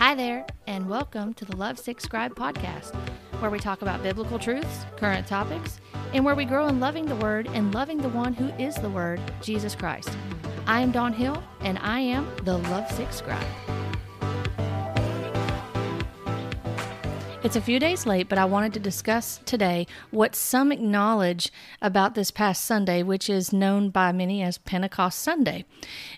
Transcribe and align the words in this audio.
Hi 0.00 0.14
there, 0.14 0.46
and 0.66 0.88
welcome 0.88 1.34
to 1.34 1.44
the 1.44 1.54
Love 1.54 1.78
Sick 1.78 2.00
Scribe 2.00 2.34
podcast, 2.34 2.94
where 3.38 3.50
we 3.50 3.58
talk 3.58 3.82
about 3.82 4.02
biblical 4.02 4.38
truths, 4.38 4.86
current 4.96 5.26
topics, 5.26 5.78
and 6.14 6.24
where 6.24 6.34
we 6.34 6.46
grow 6.46 6.68
in 6.68 6.80
loving 6.80 7.04
the 7.04 7.16
Word 7.16 7.48
and 7.48 7.74
loving 7.74 7.98
the 7.98 8.08
one 8.08 8.32
who 8.32 8.48
is 8.52 8.76
the 8.76 8.88
Word, 8.88 9.20
Jesus 9.42 9.74
Christ. 9.74 10.08
I 10.66 10.80
am 10.80 10.90
Dawn 10.90 11.12
Hill, 11.12 11.42
and 11.60 11.78
I 11.80 12.00
am 12.00 12.34
the 12.44 12.56
Love 12.56 12.90
Sick 12.90 13.12
Scribe. 13.12 13.44
It's 17.42 17.56
a 17.56 17.62
few 17.62 17.78
days 17.78 18.04
late, 18.04 18.28
but 18.28 18.36
I 18.36 18.44
wanted 18.44 18.74
to 18.74 18.80
discuss 18.80 19.40
today 19.46 19.86
what 20.10 20.36
some 20.36 20.70
acknowledge 20.70 21.50
about 21.80 22.14
this 22.14 22.30
past 22.30 22.66
Sunday, 22.66 23.02
which 23.02 23.30
is 23.30 23.50
known 23.50 23.88
by 23.88 24.12
many 24.12 24.42
as 24.42 24.58
Pentecost 24.58 25.20
Sunday. 25.20 25.64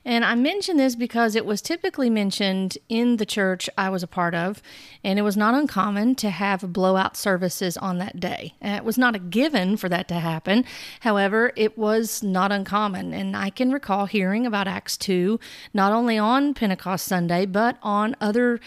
And 0.05 0.25
I 0.25 0.35
mention 0.35 0.79
this 0.79 0.97
because 0.97 1.37
it 1.37 1.47
was 1.47 1.63
typically 1.63 2.11
mentioned 2.11 2.77
in 2.89 3.19
the 3.19 3.25
church 3.25 3.71
I 3.79 3.89
was 3.89 4.03
a 4.03 4.09
part 4.09 4.35
of, 4.35 4.61
and 5.05 5.17
it 5.17 5.23
was 5.23 5.37
not 5.37 5.55
uncommon 5.55 6.17
to 6.17 6.31
have 6.31 6.73
blowout 6.73 7.17
services 7.17 7.77
on 7.77 7.99
that 7.99 8.19
day. 8.19 8.55
And 8.61 8.75
it 8.75 8.85
was 8.85 8.99
not 8.99 9.15
a 9.15 9.21
given 9.21 9.77
for 9.77 9.89
that 9.89 10.09
to 10.09 10.15
happen. 10.15 10.65
However, 11.01 11.53
it 11.55 11.79
was 11.79 12.25
not 12.25 12.51
uncommon. 12.51 13.15
And 13.15 13.37
I 13.37 13.51
can 13.51 13.71
recall 13.71 14.07
hearing 14.07 14.45
about 14.45 14.67
Acts 14.67 14.97
2 14.97 15.39
not 15.73 15.93
only 15.93 16.19
on 16.19 16.53
Pentecost 16.53 17.07
Sunday, 17.07 17.47
but 17.47 17.79
on 17.81 18.17
other 18.21 18.59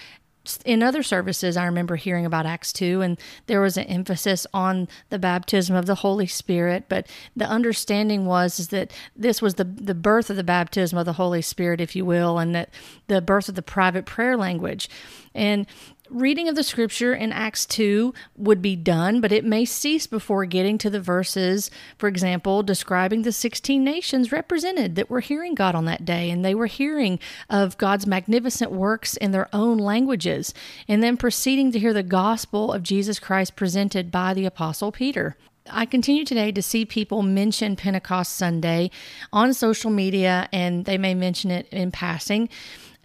in 0.65 0.83
other 0.83 1.03
services, 1.03 1.57
I 1.57 1.65
remember 1.65 1.95
hearing 1.95 2.25
about 2.25 2.45
Acts 2.45 2.73
2, 2.73 3.01
and 3.01 3.19
there 3.47 3.61
was 3.61 3.77
an 3.77 3.85
emphasis 3.85 4.45
on 4.53 4.87
the 5.09 5.19
baptism 5.19 5.75
of 5.75 5.85
the 5.85 5.95
Holy 5.95 6.27
Spirit. 6.27 6.85
But 6.89 7.07
the 7.35 7.45
understanding 7.45 8.25
was 8.25 8.59
is 8.59 8.67
that 8.69 8.91
this 9.15 9.41
was 9.41 9.55
the, 9.55 9.63
the 9.63 9.95
birth 9.95 10.29
of 10.29 10.35
the 10.35 10.43
baptism 10.43 10.97
of 10.97 11.05
the 11.05 11.13
Holy 11.13 11.41
Spirit, 11.41 11.81
if 11.81 11.95
you 11.95 12.05
will, 12.05 12.37
and 12.37 12.55
that 12.55 12.69
the 13.07 13.21
birth 13.21 13.49
of 13.49 13.55
the 13.55 13.61
private 13.61 14.05
prayer 14.05 14.37
language. 14.37 14.89
And 15.33 15.67
reading 16.09 16.47
of 16.47 16.55
the 16.55 16.63
scripture 16.63 17.13
in 17.13 17.31
Acts 17.31 17.65
2 17.65 18.13
would 18.37 18.61
be 18.61 18.75
done, 18.75 19.21
but 19.21 19.31
it 19.31 19.43
may 19.43 19.65
cease 19.65 20.07
before 20.07 20.45
getting 20.45 20.77
to 20.77 20.89
the 20.89 20.99
verses, 20.99 21.71
for 21.97 22.07
example, 22.07 22.63
describing 22.63 23.21
the 23.21 23.31
16 23.31 23.83
nations 23.83 24.31
represented 24.31 24.95
that 24.95 25.09
were 25.09 25.19
hearing 25.19 25.55
God 25.55 25.75
on 25.75 25.85
that 25.85 26.05
day, 26.05 26.29
and 26.29 26.43
they 26.43 26.55
were 26.55 26.67
hearing 26.67 27.19
of 27.49 27.77
God's 27.77 28.07
magnificent 28.07 28.71
works 28.71 29.17
in 29.17 29.31
their 29.31 29.49
own 29.53 29.77
languages, 29.77 30.53
and 30.87 31.01
then 31.01 31.17
proceeding 31.17 31.71
to 31.71 31.79
hear 31.79 31.93
the 31.93 32.03
gospel 32.03 32.71
of 32.71 32.83
Jesus 32.83 33.19
Christ 33.19 33.55
presented 33.55 34.11
by 34.11 34.33
the 34.33 34.45
Apostle 34.45 34.91
Peter. 34.91 35.35
I 35.69 35.87
continue 35.87 36.25
today 36.25 36.51
to 36.51 36.61
see 36.61 36.85
people 36.85 37.23
mention 37.23 37.75
Pentecost 37.75 38.35
Sunday 38.35 38.91
on 39.33 39.51
social 39.53 39.89
media, 39.89 40.47
and 40.53 40.85
they 40.85 40.99
may 40.99 41.15
mention 41.15 41.49
it 41.49 41.67
in 41.71 41.91
passing 41.91 42.49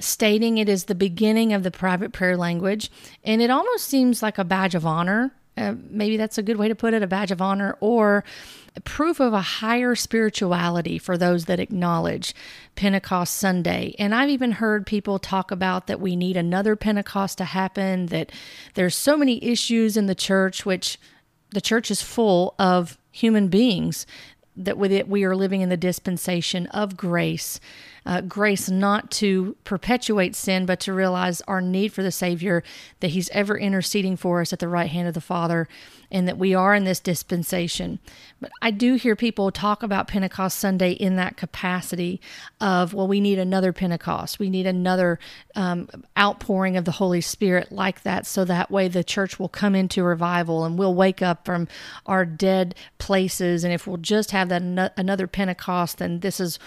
stating 0.01 0.59
it 0.59 0.69
is 0.69 0.85
the 0.85 0.95
beginning 0.95 1.53
of 1.53 1.63
the 1.63 1.71
private 1.71 2.13
prayer 2.13 2.37
language. 2.37 2.91
And 3.25 3.41
it 3.41 3.51
almost 3.51 3.87
seems 3.87 4.23
like 4.23 4.39
a 4.39 4.45
badge 4.45 4.75
of 4.75 4.87
honor. 4.87 5.33
Uh, 5.57 5.75
maybe 5.91 6.17
that's 6.17 6.39
a 6.39 6.43
good 6.43 6.57
way 6.57 6.69
to 6.69 6.75
put 6.75 6.95
it 6.95 7.03
a 7.03 7.07
badge 7.07 7.31
of 7.31 7.43
honor 7.43 7.77
or 7.81 8.25
proof 8.85 9.21
of 9.21 9.33
a 9.33 9.41
higher 9.41 9.95
spirituality 9.95 10.97
for 10.97 11.19
those 11.19 11.47
that 11.47 11.61
acknowledge 11.61 12.35
Pentecost 12.77 13.37
Sunday. 13.37 13.95
And 13.99 14.15
I've 14.15 14.31
even 14.31 14.53
heard 14.53 14.87
people 14.87 15.19
talk 15.19 15.51
about 15.51 15.87
that 15.87 16.01
we 16.01 16.15
need 16.17 16.37
another 16.37 16.77
Pentecost 16.77 17.39
to 17.39 17.45
happen, 17.45 18.07
that 18.07 18.31
there's 18.75 18.95
so 18.95 19.17
many 19.17 19.43
issues 19.45 19.97
in 19.97 20.07
the 20.07 20.15
church, 20.15 20.65
which 20.65 20.99
the 21.51 21.61
church 21.61 21.91
is 21.91 22.01
full 22.01 22.55
of 22.59 22.97
human 23.11 23.49
beings 23.49 24.07
that 24.57 24.79
with 24.79 24.93
it 24.93 25.09
we 25.09 25.25
are 25.25 25.37
living 25.37 25.61
in 25.63 25.69
the 25.69 25.77
dispensation 25.77 26.67
of 26.69 26.97
grace 26.97 27.61
uh, 28.07 28.21
grace 28.23 28.69
not 28.69 29.11
to 29.11 29.57
perpetuate 29.65 30.35
sin, 30.35 30.67
but 30.67 30.81
to 30.81 30.93
realize 30.93 31.41
our 31.43 31.61
need 31.61 31.93
for 31.93 32.03
the 32.03 32.11
Savior, 32.11 32.63
that 33.01 33.09
He's 33.09 33.31
ever 33.31 33.59
interceding 33.59 34.17
for 34.17 34.41
us 34.41 34.53
at 34.53 34.59
the 34.59 34.69
right 34.69 34.91
hand 34.91 35.09
of 35.09 35.15
the 35.15 35.21
Father, 35.21 35.69
and 36.11 36.27
that 36.27 36.39
we 36.39 36.55
are 36.55 36.75
in 36.75 36.85
this 36.85 36.99
dispensation. 36.99 38.01
But 38.41 38.51
I 38.61 38.73
do 38.73 38.95
hear 38.95 39.15
people 39.15 39.53
talk 39.53 39.83
about 39.83 40.09
Pentecost 40.09 40.59
Sunday 40.59 40.93
in 40.93 41.17
that 41.17 41.37
capacity 41.37 42.21
of, 42.61 42.93
well, 42.93 43.07
we 43.07 43.21
need 43.21 43.39
another 43.39 43.73
Pentecost. 43.73 44.39
We 44.39 44.51
need 44.51 44.67
another 44.67 45.21
um, 45.55 45.89
outpouring 46.19 46.77
of 46.77 46.85
the 46.85 46.93
Holy 46.93 47.21
Spirit 47.21 47.71
like 47.71 48.03
that, 48.03 48.27
so 48.27 48.45
that 48.45 48.71
way 48.71 48.89
the 48.89 49.05
church 49.05 49.39
will 49.39 49.49
come 49.49 49.75
into 49.75 50.03
revival 50.03 50.65
and 50.65 50.79
we'll 50.79 50.95
wake 50.95 51.23
up 51.23 51.45
from 51.45 51.69
our 52.07 52.25
dead 52.25 52.75
places. 52.99 53.63
And 53.63 53.73
if 53.73 53.87
we'll 53.87 53.97
just 53.97 54.33
have 54.33 54.49
that 54.49 54.93
another 54.97 55.27
Pentecost, 55.27 55.99
then 55.99 56.21
this 56.21 56.41
is 56.41 56.59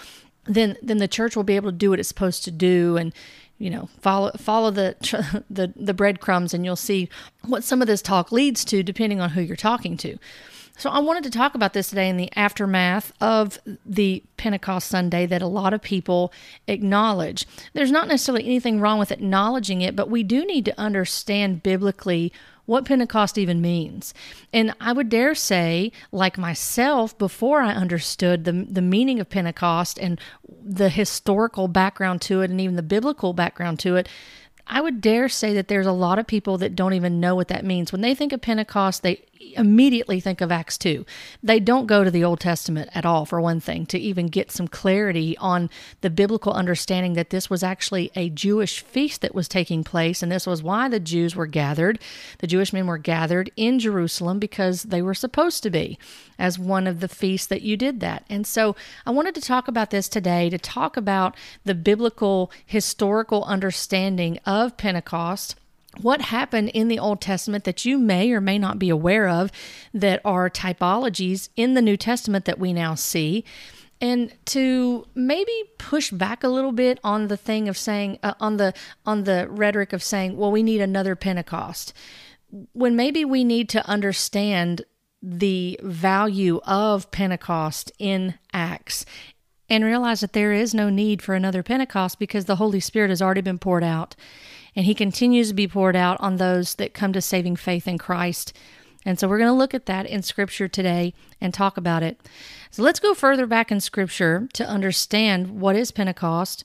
then 0.46 0.76
then 0.82 0.98
the 0.98 1.08
church 1.08 1.36
will 1.36 1.44
be 1.44 1.56
able 1.56 1.70
to 1.70 1.76
do 1.76 1.90
what 1.90 1.98
it's 1.98 2.08
supposed 2.08 2.44
to 2.44 2.50
do 2.50 2.96
and 2.96 3.14
you 3.58 3.70
know 3.70 3.88
follow 4.00 4.30
follow 4.38 4.70
the 4.70 4.96
the 5.50 5.72
the 5.76 5.94
breadcrumbs 5.94 6.54
and 6.54 6.64
you'll 6.64 6.76
see 6.76 7.08
what 7.42 7.64
some 7.64 7.80
of 7.80 7.86
this 7.86 8.02
talk 8.02 8.32
leads 8.32 8.64
to 8.64 8.82
depending 8.82 9.20
on 9.20 9.30
who 9.30 9.40
you're 9.40 9.56
talking 9.56 9.96
to 9.96 10.18
so 10.76 10.90
I 10.90 10.98
wanted 10.98 11.24
to 11.24 11.30
talk 11.30 11.54
about 11.54 11.72
this 11.72 11.88
today 11.88 12.08
in 12.08 12.16
the 12.16 12.30
aftermath 12.34 13.12
of 13.20 13.58
the 13.86 14.22
Pentecost 14.36 14.88
Sunday 14.88 15.24
that 15.26 15.40
a 15.40 15.46
lot 15.46 15.72
of 15.72 15.80
people 15.80 16.32
acknowledge. 16.66 17.46
There's 17.74 17.92
not 17.92 18.08
necessarily 18.08 18.44
anything 18.44 18.80
wrong 18.80 18.98
with 18.98 19.12
acknowledging 19.12 19.82
it, 19.82 19.94
but 19.94 20.10
we 20.10 20.24
do 20.24 20.44
need 20.44 20.64
to 20.64 20.78
understand 20.78 21.62
biblically 21.62 22.32
what 22.66 22.84
Pentecost 22.84 23.36
even 23.38 23.60
means. 23.60 24.14
And 24.52 24.74
I 24.80 24.92
would 24.92 25.08
dare 25.08 25.34
say, 25.34 25.92
like 26.12 26.38
myself, 26.38 27.16
before 27.18 27.60
I 27.60 27.72
understood 27.72 28.44
the, 28.44 28.52
the 28.52 28.82
meaning 28.82 29.20
of 29.20 29.28
Pentecost 29.28 29.98
and 29.98 30.20
the 30.48 30.88
historical 30.88 31.68
background 31.68 32.22
to 32.22 32.40
it 32.40 32.50
and 32.50 32.60
even 32.60 32.76
the 32.76 32.82
biblical 32.82 33.32
background 33.32 33.78
to 33.80 33.96
it, 33.96 34.08
I 34.66 34.80
would 34.80 35.00
dare 35.00 35.28
say 35.28 35.52
that 35.54 35.68
there's 35.68 35.86
a 35.86 35.92
lot 35.92 36.18
of 36.18 36.26
people 36.26 36.56
that 36.58 36.74
don't 36.74 36.94
even 36.94 37.20
know 37.20 37.34
what 37.34 37.48
that 37.48 37.64
means. 37.64 37.92
When 37.92 38.00
they 38.00 38.14
think 38.14 38.32
of 38.32 38.40
Pentecost, 38.40 39.02
they 39.02 39.22
immediately 39.56 40.20
think 40.20 40.40
of 40.40 40.50
Acts 40.50 40.78
2. 40.78 41.04
They 41.42 41.60
don't 41.60 41.86
go 41.86 42.04
to 42.04 42.10
the 42.10 42.24
Old 42.24 42.40
Testament 42.40 42.90
at 42.94 43.04
all, 43.04 43.24
for 43.26 43.40
one 43.40 43.60
thing, 43.60 43.86
to 43.86 43.98
even 43.98 44.28
get 44.28 44.50
some 44.50 44.68
clarity 44.68 45.36
on 45.38 45.70
the 46.00 46.10
biblical 46.10 46.52
understanding 46.52 47.14
that 47.14 47.30
this 47.30 47.50
was 47.50 47.62
actually 47.62 48.10
a 48.14 48.30
Jewish 48.30 48.80
feast 48.80 49.20
that 49.20 49.34
was 49.34 49.48
taking 49.48 49.84
place. 49.84 50.22
And 50.22 50.30
this 50.30 50.46
was 50.46 50.62
why 50.62 50.88
the 50.88 51.00
Jews 51.00 51.36
were 51.36 51.46
gathered. 51.46 51.98
The 52.38 52.46
Jewish 52.46 52.72
men 52.72 52.86
were 52.86 52.98
gathered 52.98 53.50
in 53.56 53.78
Jerusalem 53.78 54.38
because 54.38 54.84
they 54.84 55.02
were 55.02 55.14
supposed 55.14 55.62
to 55.62 55.70
be 55.70 55.98
as 56.38 56.58
one 56.58 56.86
of 56.86 57.00
the 57.00 57.08
feasts 57.08 57.46
that 57.48 57.62
you 57.62 57.76
did 57.76 58.00
that. 58.00 58.24
And 58.28 58.46
so 58.46 58.74
I 59.06 59.10
wanted 59.10 59.34
to 59.36 59.40
talk 59.40 59.68
about 59.68 59.90
this 59.90 60.08
today 60.08 60.50
to 60.50 60.58
talk 60.58 60.96
about 60.96 61.36
the 61.64 61.74
biblical 61.74 62.50
historical 62.64 63.44
understanding 63.44 64.38
of 64.46 64.76
Pentecost 64.76 65.56
what 66.02 66.20
happened 66.20 66.70
in 66.70 66.88
the 66.88 66.98
Old 66.98 67.20
Testament 67.20 67.64
that 67.64 67.84
you 67.84 67.98
may 67.98 68.32
or 68.32 68.40
may 68.40 68.58
not 68.58 68.78
be 68.78 68.90
aware 68.90 69.28
of 69.28 69.50
that 69.92 70.20
are 70.24 70.50
typologies 70.50 71.48
in 71.56 71.74
the 71.74 71.82
New 71.82 71.96
Testament 71.96 72.44
that 72.44 72.58
we 72.58 72.72
now 72.72 72.94
see? 72.94 73.44
And 74.00 74.32
to 74.46 75.06
maybe 75.14 75.52
push 75.78 76.10
back 76.10 76.44
a 76.44 76.48
little 76.48 76.72
bit 76.72 76.98
on 77.04 77.28
the 77.28 77.36
thing 77.36 77.68
of 77.68 77.78
saying 77.78 78.18
uh, 78.22 78.34
on 78.40 78.56
the 78.56 78.74
on 79.06 79.24
the 79.24 79.46
rhetoric 79.48 79.92
of 79.92 80.02
saying 80.02 80.36
well 80.36 80.50
we 80.50 80.62
need 80.62 80.80
another 80.80 81.14
pentecost 81.16 81.94
when 82.72 82.96
maybe 82.96 83.24
we 83.24 83.44
need 83.44 83.68
to 83.70 83.86
understand 83.88 84.84
the 85.22 85.80
value 85.82 86.60
of 86.66 87.10
pentecost 87.10 87.90
in 87.98 88.34
acts 88.52 89.06
and 89.70 89.84
realize 89.84 90.20
that 90.20 90.34
there 90.34 90.52
is 90.52 90.74
no 90.74 90.90
need 90.90 91.22
for 91.22 91.34
another 91.34 91.62
pentecost 91.62 92.18
because 92.18 92.44
the 92.44 92.56
holy 92.56 92.80
spirit 92.80 93.08
has 93.08 93.22
already 93.22 93.40
been 93.40 93.58
poured 93.58 93.84
out 93.84 94.14
and 94.76 94.86
he 94.86 94.94
continues 94.94 95.48
to 95.48 95.54
be 95.54 95.68
poured 95.68 95.96
out 95.96 96.16
on 96.20 96.36
those 96.36 96.74
that 96.76 96.94
come 96.94 97.12
to 97.12 97.20
saving 97.20 97.56
faith 97.56 97.86
in 97.86 97.98
Christ. 97.98 98.52
And 99.04 99.18
so 99.18 99.28
we're 99.28 99.38
going 99.38 99.50
to 99.50 99.54
look 99.54 99.74
at 99.74 99.86
that 99.86 100.06
in 100.06 100.22
Scripture 100.22 100.68
today 100.68 101.12
and 101.40 101.52
talk 101.52 101.76
about 101.76 102.02
it. 102.02 102.20
So 102.70 102.82
let's 102.82 103.00
go 103.00 103.14
further 103.14 103.46
back 103.46 103.70
in 103.70 103.80
Scripture 103.80 104.48
to 104.54 104.66
understand 104.66 105.60
what 105.60 105.76
is 105.76 105.90
Pentecost. 105.90 106.64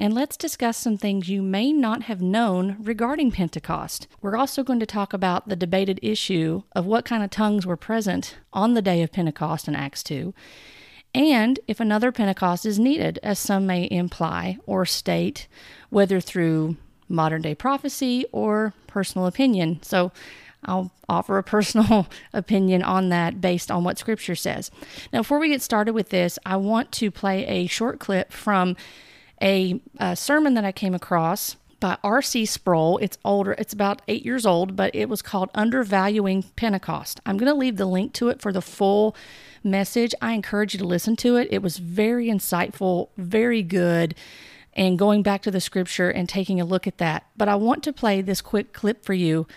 And 0.00 0.14
let's 0.14 0.36
discuss 0.36 0.76
some 0.76 0.96
things 0.96 1.28
you 1.28 1.42
may 1.42 1.72
not 1.72 2.04
have 2.04 2.20
known 2.20 2.76
regarding 2.80 3.32
Pentecost. 3.32 4.06
We're 4.22 4.36
also 4.36 4.62
going 4.62 4.80
to 4.80 4.86
talk 4.86 5.12
about 5.12 5.48
the 5.48 5.56
debated 5.56 5.98
issue 6.02 6.62
of 6.72 6.86
what 6.86 7.04
kind 7.04 7.22
of 7.22 7.30
tongues 7.30 7.66
were 7.66 7.76
present 7.76 8.36
on 8.52 8.74
the 8.74 8.82
day 8.82 9.02
of 9.02 9.12
Pentecost 9.12 9.66
in 9.66 9.74
Acts 9.74 10.04
2, 10.04 10.32
and 11.14 11.58
if 11.66 11.80
another 11.80 12.12
Pentecost 12.12 12.66
is 12.66 12.78
needed, 12.78 13.18
as 13.22 13.38
some 13.38 13.66
may 13.66 13.88
imply 13.90 14.58
or 14.66 14.84
state, 14.84 15.48
whether 15.90 16.20
through 16.20 16.76
modern 17.08 17.42
day 17.42 17.54
prophecy 17.54 18.24
or 18.32 18.74
personal 18.86 19.26
opinion. 19.26 19.80
So 19.82 20.12
I'll 20.64 20.90
offer 21.08 21.38
a 21.38 21.42
personal 21.42 22.08
opinion 22.32 22.82
on 22.82 23.08
that 23.10 23.40
based 23.40 23.70
on 23.70 23.84
what 23.84 23.98
scripture 23.98 24.34
says. 24.34 24.70
Now, 25.12 25.20
before 25.20 25.38
we 25.38 25.48
get 25.48 25.62
started 25.62 25.92
with 25.92 26.10
this, 26.10 26.38
I 26.44 26.56
want 26.56 26.92
to 26.92 27.10
play 27.10 27.46
a 27.46 27.66
short 27.66 28.00
clip 28.00 28.32
from 28.32 28.76
a, 29.40 29.80
a 29.98 30.16
sermon 30.16 30.54
that 30.54 30.64
I 30.64 30.72
came 30.72 30.94
across 30.94 31.56
by 31.80 31.96
R.C. 32.02 32.44
Sproul. 32.46 32.98
It's 32.98 33.18
older, 33.24 33.52
it's 33.52 33.72
about 33.72 34.02
eight 34.08 34.24
years 34.24 34.44
old, 34.44 34.74
but 34.74 34.92
it 34.94 35.08
was 35.08 35.22
called 35.22 35.50
Undervaluing 35.54 36.42
Pentecost. 36.56 37.20
I'm 37.24 37.38
going 37.38 37.52
to 37.52 37.58
leave 37.58 37.76
the 37.76 37.86
link 37.86 38.12
to 38.14 38.28
it 38.30 38.40
for 38.42 38.52
the 38.52 38.62
full 38.62 39.14
message. 39.62 40.12
I 40.20 40.32
encourage 40.32 40.74
you 40.74 40.78
to 40.80 40.86
listen 40.86 41.14
to 41.16 41.36
it. 41.36 41.48
It 41.50 41.62
was 41.62 41.78
very 41.78 42.26
insightful, 42.26 43.10
very 43.16 43.62
good 43.62 44.16
and 44.78 44.96
going 44.96 45.24
back 45.24 45.42
to 45.42 45.50
the 45.50 45.60
scripture 45.60 46.08
and 46.08 46.28
taking 46.28 46.60
a 46.60 46.64
look 46.64 46.86
at 46.86 46.98
that. 46.98 47.26
But 47.36 47.48
I 47.48 47.56
want 47.56 47.82
to 47.82 47.92
play 47.92 48.22
this 48.22 48.40
quick 48.40 48.72
clip 48.72 49.04
for 49.04 49.12
you 49.12 49.48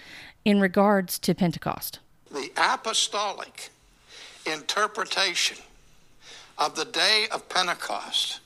in 0.44 0.59
regards 0.59 1.19
to 1.19 1.35
Pentecost. 1.35 2.00
The 2.31 2.51
apostolic 2.57 3.69
interpretation 4.51 5.57
of 6.57 6.75
the 6.75 6.85
day 6.85 7.27
of 7.31 7.47
Pentecost 7.50 8.39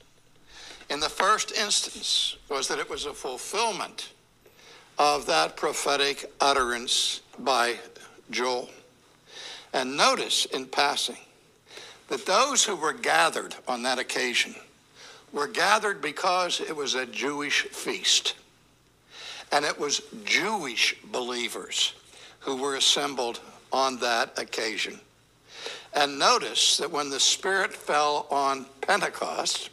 in 0.90 1.00
the 1.00 1.10
first 1.10 1.54
instance 1.54 2.36
was 2.50 2.68
that 2.68 2.78
it 2.78 2.90
was 2.90 3.06
a 3.06 3.14
fulfillment 3.14 4.10
of 5.00 5.26
that 5.28 5.56
prophetic 5.56 6.30
utterance 6.42 7.22
by 7.40 7.76
Joel. 8.30 8.70
And 9.74 9.96
notice 9.96 10.44
in 10.46 10.66
passing 10.66 11.18
that 12.10 12.26
those 12.26 12.66
who 12.66 12.76
were 12.76 12.94
gathered 12.94 13.56
on 13.66 13.84
that 13.84 13.98
occasion 13.98 14.56
were 15.36 15.48
gathered 15.48 16.02
because 16.02 16.62
it 16.62 16.74
was 16.76 16.96
a 16.96 17.06
Jewish 17.06 17.64
feast. 17.64 18.36
And 19.52 19.66
it 19.66 19.78
was 19.78 20.02
Jewish 20.24 20.96
believers 21.12 21.94
who 22.40 22.56
were 22.56 22.76
assembled 22.76 23.42
on 23.72 24.00
that 24.00 24.40
occasion. 24.40 24.98
And 25.94 26.18
notice 26.18 26.78
that 26.78 26.90
when 26.90 27.10
the 27.10 27.20
Spirit 27.20 27.74
fell 27.74 28.28
on 28.32 28.66
Pentecost, 28.80 29.70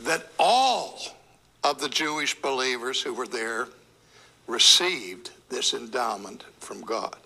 that 0.00 0.26
all 0.38 0.98
of 1.62 1.80
the 1.80 1.88
Jewish 1.88 2.34
believers 2.34 3.00
who 3.00 3.14
were 3.14 3.26
there 3.28 3.68
received 4.48 5.30
this 5.48 5.74
endowment 5.74 6.44
from 6.58 6.80
God. 6.80 7.16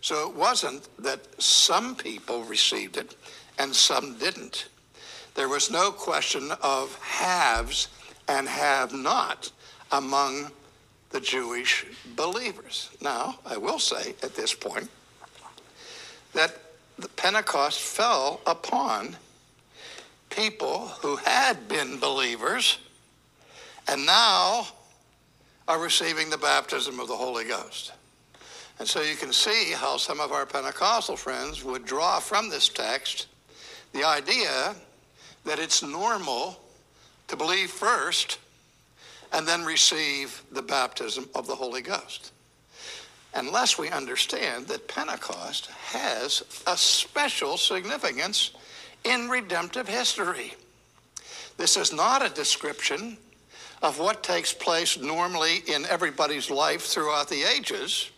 So 0.00 0.28
it 0.28 0.34
wasn't 0.34 0.88
that 0.98 1.42
some 1.42 1.94
people 1.94 2.42
received 2.44 2.96
it 2.96 3.16
and 3.58 3.74
some 3.74 4.16
didn't. 4.18 4.68
There 5.34 5.48
was 5.48 5.70
no 5.70 5.90
question 5.90 6.52
of 6.62 6.96
haves 7.00 7.88
and 8.28 8.48
have 8.48 8.92
not 8.92 9.50
among 9.90 10.50
the 11.10 11.20
Jewish 11.20 11.86
believers. 12.16 12.90
Now, 13.00 13.38
I 13.44 13.56
will 13.56 13.78
say 13.78 14.14
at 14.22 14.34
this 14.34 14.54
point 14.54 14.88
that 16.32 16.60
the 16.98 17.08
Pentecost 17.08 17.80
fell 17.80 18.40
upon 18.46 19.16
people 20.30 20.88
who 21.00 21.16
had 21.16 21.68
been 21.68 21.98
believers 21.98 22.78
and 23.88 24.06
now 24.06 24.66
are 25.66 25.80
receiving 25.80 26.30
the 26.30 26.38
baptism 26.38 27.00
of 27.00 27.08
the 27.08 27.16
Holy 27.16 27.44
Ghost. 27.44 27.92
And 28.78 28.88
so 28.88 29.02
you 29.02 29.16
can 29.16 29.32
see 29.32 29.72
how 29.72 29.96
some 29.96 30.20
of 30.20 30.32
our 30.32 30.46
Pentecostal 30.46 31.16
friends 31.16 31.62
would 31.64 31.84
draw 31.84 32.18
from 32.18 32.50
this 32.50 32.68
text 32.68 33.26
the 33.92 34.04
idea 34.04 34.74
that 35.44 35.58
it's 35.58 35.82
normal 35.82 36.60
to 37.28 37.36
believe 37.36 37.70
first 37.70 38.38
and 39.32 39.46
then 39.46 39.64
receive 39.64 40.42
the 40.52 40.62
baptism 40.62 41.28
of 41.34 41.46
the 41.46 41.54
Holy 41.54 41.82
Ghost. 41.82 42.32
Unless 43.34 43.78
we 43.78 43.90
understand 43.90 44.68
that 44.68 44.86
Pentecost 44.86 45.66
has 45.66 46.44
a 46.66 46.76
special 46.76 47.56
significance 47.56 48.52
in 49.02 49.28
redemptive 49.28 49.88
history. 49.88 50.54
This 51.56 51.76
is 51.76 51.92
not 51.92 52.24
a 52.24 52.32
description 52.32 53.18
of 53.82 53.98
what 53.98 54.22
takes 54.22 54.52
place 54.52 54.98
normally 54.98 55.62
in 55.66 55.84
everybody's 55.86 56.50
life 56.50 56.82
throughout 56.82 57.28
the 57.28 57.42
ages, 57.42 58.10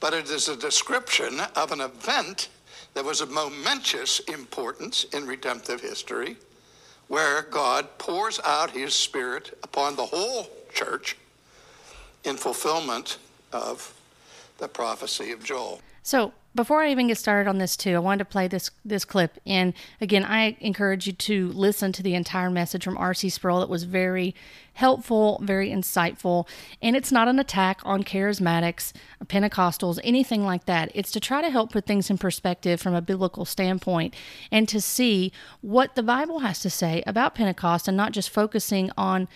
but 0.00 0.12
it 0.12 0.28
is 0.28 0.48
a 0.48 0.56
description 0.56 1.40
of 1.56 1.72
an 1.72 1.80
event 1.80 2.48
that 2.94 3.04
was 3.04 3.20
of 3.20 3.30
momentous 3.30 4.20
importance 4.20 5.04
in 5.04 5.26
redemptive 5.26 5.80
history, 5.80 6.36
where 7.08 7.42
God 7.42 7.98
pours 7.98 8.40
out 8.44 8.70
his 8.70 8.94
Spirit 8.94 9.58
upon 9.62 9.96
the 9.96 10.06
whole 10.06 10.48
church 10.72 11.16
in 12.24 12.36
fulfillment 12.36 13.18
of 13.52 13.94
the 14.58 14.68
prophecy 14.68 15.32
of 15.32 15.42
Joel. 15.42 15.80
So, 16.02 16.32
before 16.54 16.82
I 16.82 16.90
even 16.90 17.08
get 17.08 17.18
started 17.18 17.48
on 17.48 17.58
this 17.58 17.76
too, 17.76 17.94
I 17.94 17.98
wanted 17.98 18.18
to 18.18 18.24
play 18.26 18.46
this 18.46 18.70
this 18.84 19.04
clip. 19.04 19.38
And 19.46 19.72
again, 20.00 20.24
I 20.24 20.56
encourage 20.60 21.06
you 21.06 21.12
to 21.12 21.48
listen 21.52 21.92
to 21.92 22.02
the 22.02 22.14
entire 22.14 22.50
message 22.50 22.84
from 22.84 22.98
R.C. 22.98 23.30
Sproul. 23.30 23.62
It 23.62 23.68
was 23.68 23.84
very 23.84 24.34
helpful, 24.74 25.40
very 25.42 25.70
insightful, 25.70 26.46
and 26.80 26.96
it's 26.96 27.12
not 27.12 27.28
an 27.28 27.38
attack 27.38 27.80
on 27.84 28.02
charismatics, 28.02 28.92
Pentecostals, 29.26 29.98
anything 30.02 30.44
like 30.44 30.66
that. 30.66 30.90
It's 30.94 31.12
to 31.12 31.20
try 31.20 31.42
to 31.42 31.50
help 31.50 31.72
put 31.72 31.86
things 31.86 32.10
in 32.10 32.18
perspective 32.18 32.80
from 32.80 32.94
a 32.94 33.02
biblical 33.02 33.44
standpoint 33.44 34.14
and 34.50 34.68
to 34.68 34.80
see 34.80 35.32
what 35.60 35.94
the 35.94 36.02
Bible 36.02 36.40
has 36.40 36.60
to 36.60 36.70
say 36.70 37.02
about 37.06 37.34
Pentecost 37.34 37.88
and 37.88 37.96
not 37.96 38.12
just 38.12 38.30
focusing 38.30 38.90
on 38.96 39.28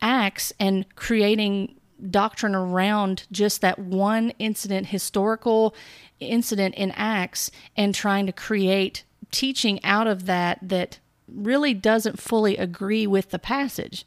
acts 0.00 0.52
and 0.60 0.84
creating 0.96 1.77
doctrine 2.10 2.54
around 2.54 3.24
just 3.32 3.60
that 3.60 3.78
one 3.78 4.30
incident, 4.38 4.88
historical 4.88 5.74
incident 6.20 6.74
in 6.74 6.90
Acts, 6.92 7.50
and 7.76 7.94
trying 7.94 8.26
to 8.26 8.32
create 8.32 9.04
teaching 9.30 9.82
out 9.84 10.06
of 10.06 10.26
that 10.26 10.58
that 10.62 10.98
really 11.26 11.74
doesn't 11.74 12.18
fully 12.18 12.56
agree 12.56 13.06
with 13.06 13.30
the 13.30 13.38
passage. 13.38 14.04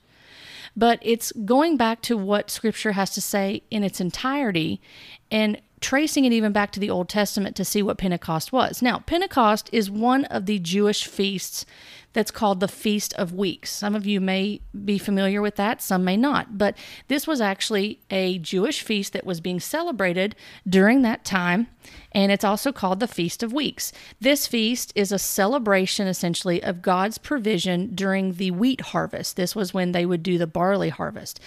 But 0.76 1.00
it's 1.02 1.32
going 1.46 1.78
back 1.78 2.02
to 2.04 2.18
what 2.18 2.50
Scripture 2.50 2.94
has 2.94 3.12
to 3.12 3.22
say 3.22 3.64
in 3.70 3.84
its 3.84 4.00
entirety 4.00 4.82
and 5.30 5.62
tracing 5.82 6.26
it 6.26 6.32
even 6.32 6.52
back 6.52 6.72
to 6.72 6.80
the 6.80 6.90
Old 6.90 7.10
Testament 7.10 7.56
to 7.56 7.66
see 7.66 7.82
what 7.82 7.98
Pentecost 7.98 8.54
was. 8.54 8.82
Now, 8.82 9.00
Pentecost 9.00 9.70
is 9.74 9.92
one 9.92 10.26
of 10.26 10.46
the 10.46 10.60
Jewish 10.60 11.06
feasts 11.06 11.66
that's 12.14 12.32
called 12.32 12.60
the 12.60 12.68
Feast 12.68 13.14
of 13.14 13.34
Weeks. 13.34 13.72
Some 13.72 13.96
of 13.96 14.06
you 14.06 14.20
may 14.20 14.62
be 14.86 14.98
familiar 14.98 15.42
with 15.42 15.56
that, 15.56 15.82
some 15.82 16.04
may 16.04 16.18
not. 16.18 16.58
But 16.58 16.78
this 17.08 17.28
was 17.28 17.42
actually 17.42 18.00
a 18.10 18.40
Jewish 18.40 18.82
feast 18.82 19.14
that 19.14 19.26
was 19.26 19.42
being 19.42 19.60
celebrated 19.60 20.36
during 20.68 21.02
that 21.02 21.24
time, 21.24 21.68
and 22.12 22.32
it's 22.32 22.44
also 22.44 22.72
called 22.72 23.00
the 23.00 23.08
Feast 23.08 23.44
of 23.44 23.54
Weeks. 23.54 23.94
This 24.20 24.48
feast 24.48 24.92
is 24.96 25.12
a 25.12 25.20
celebration 25.20 26.08
essentially 26.08 26.62
of 26.62 26.82
God's 26.82 27.18
provision 27.18 27.96
during 27.96 28.34
the 28.34 28.52
wheat 28.52 28.82
harvest. 28.82 29.36
This 29.36 29.56
was 29.56 29.74
when 29.74 29.92
they 29.92 30.06
would 30.06 30.24
do 30.24 30.38
the 30.38 30.48
barley 30.48 30.90
harvest. 30.90 31.40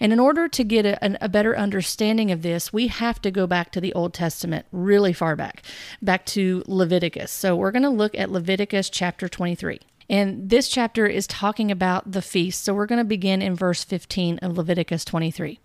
And 0.00 0.12
in 0.12 0.20
order 0.20 0.48
to 0.48 0.64
get 0.64 0.86
a, 0.86 1.24
a 1.24 1.28
better 1.28 1.56
understanding 1.56 2.30
of 2.30 2.42
this, 2.42 2.72
we 2.72 2.86
have 2.88 3.20
to 3.22 3.30
go 3.30 3.46
back 3.46 3.72
to 3.72 3.80
the 3.80 3.92
Old 3.94 4.14
Testament 4.14 4.66
really 4.72 5.12
far 5.12 5.36
back, 5.36 5.62
back 6.00 6.24
to 6.26 6.62
Leviticus. 6.66 7.30
So 7.30 7.56
we're 7.56 7.72
going 7.72 7.82
to 7.82 7.90
look 7.90 8.14
at 8.16 8.30
Leviticus 8.30 8.90
chapter 8.90 9.28
23. 9.28 9.80
And 10.08 10.50
this 10.50 10.68
chapter 10.68 11.06
is 11.06 11.26
talking 11.26 11.70
about 11.70 12.12
the 12.12 12.22
feast. 12.22 12.62
So 12.62 12.74
we're 12.74 12.86
going 12.86 12.98
to 12.98 13.04
begin 13.04 13.42
in 13.42 13.54
verse 13.54 13.84
15 13.84 14.38
of 14.38 14.56
Leviticus 14.56 15.04
23. 15.04 15.52
It 15.52 15.58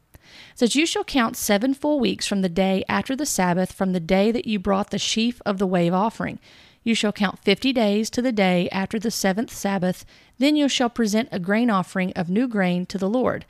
says, 0.56 0.76
You 0.76 0.86
shall 0.86 1.04
count 1.04 1.38
seven 1.38 1.74
full 1.74 2.00
weeks 2.00 2.28
from 2.28 2.42
the 2.42 2.50
day 2.50 2.84
after 2.88 3.16
the 3.16 3.26
Sabbath, 3.26 3.72
from 3.72 3.94
the 3.94 4.00
day 4.00 4.32
that 4.32 4.46
you 4.46 4.60
brought 4.60 4.92
the 4.92 5.00
sheaf 5.00 5.42
of 5.46 5.58
the 5.58 5.68
wave 5.68 5.94
offering. 5.94 6.40
You 6.84 6.96
shall 6.96 7.12
count 7.12 7.40
fifty 7.40 7.74
days 7.74 8.10
to 8.12 8.22
the 8.22 8.32
day 8.32 8.70
after 8.72 8.98
the 8.98 9.12
seventh 9.12 9.52
Sabbath. 9.52 10.06
Then 10.38 10.56
you 10.56 10.70
shall 10.70 10.90
present 10.90 11.28
a 11.34 11.40
grain 11.40 11.70
offering 11.70 12.14
of 12.14 12.30
new 12.30 12.48
grain 12.48 12.86
to 12.86 12.98
the 12.98 13.10
Lord. 13.10 13.46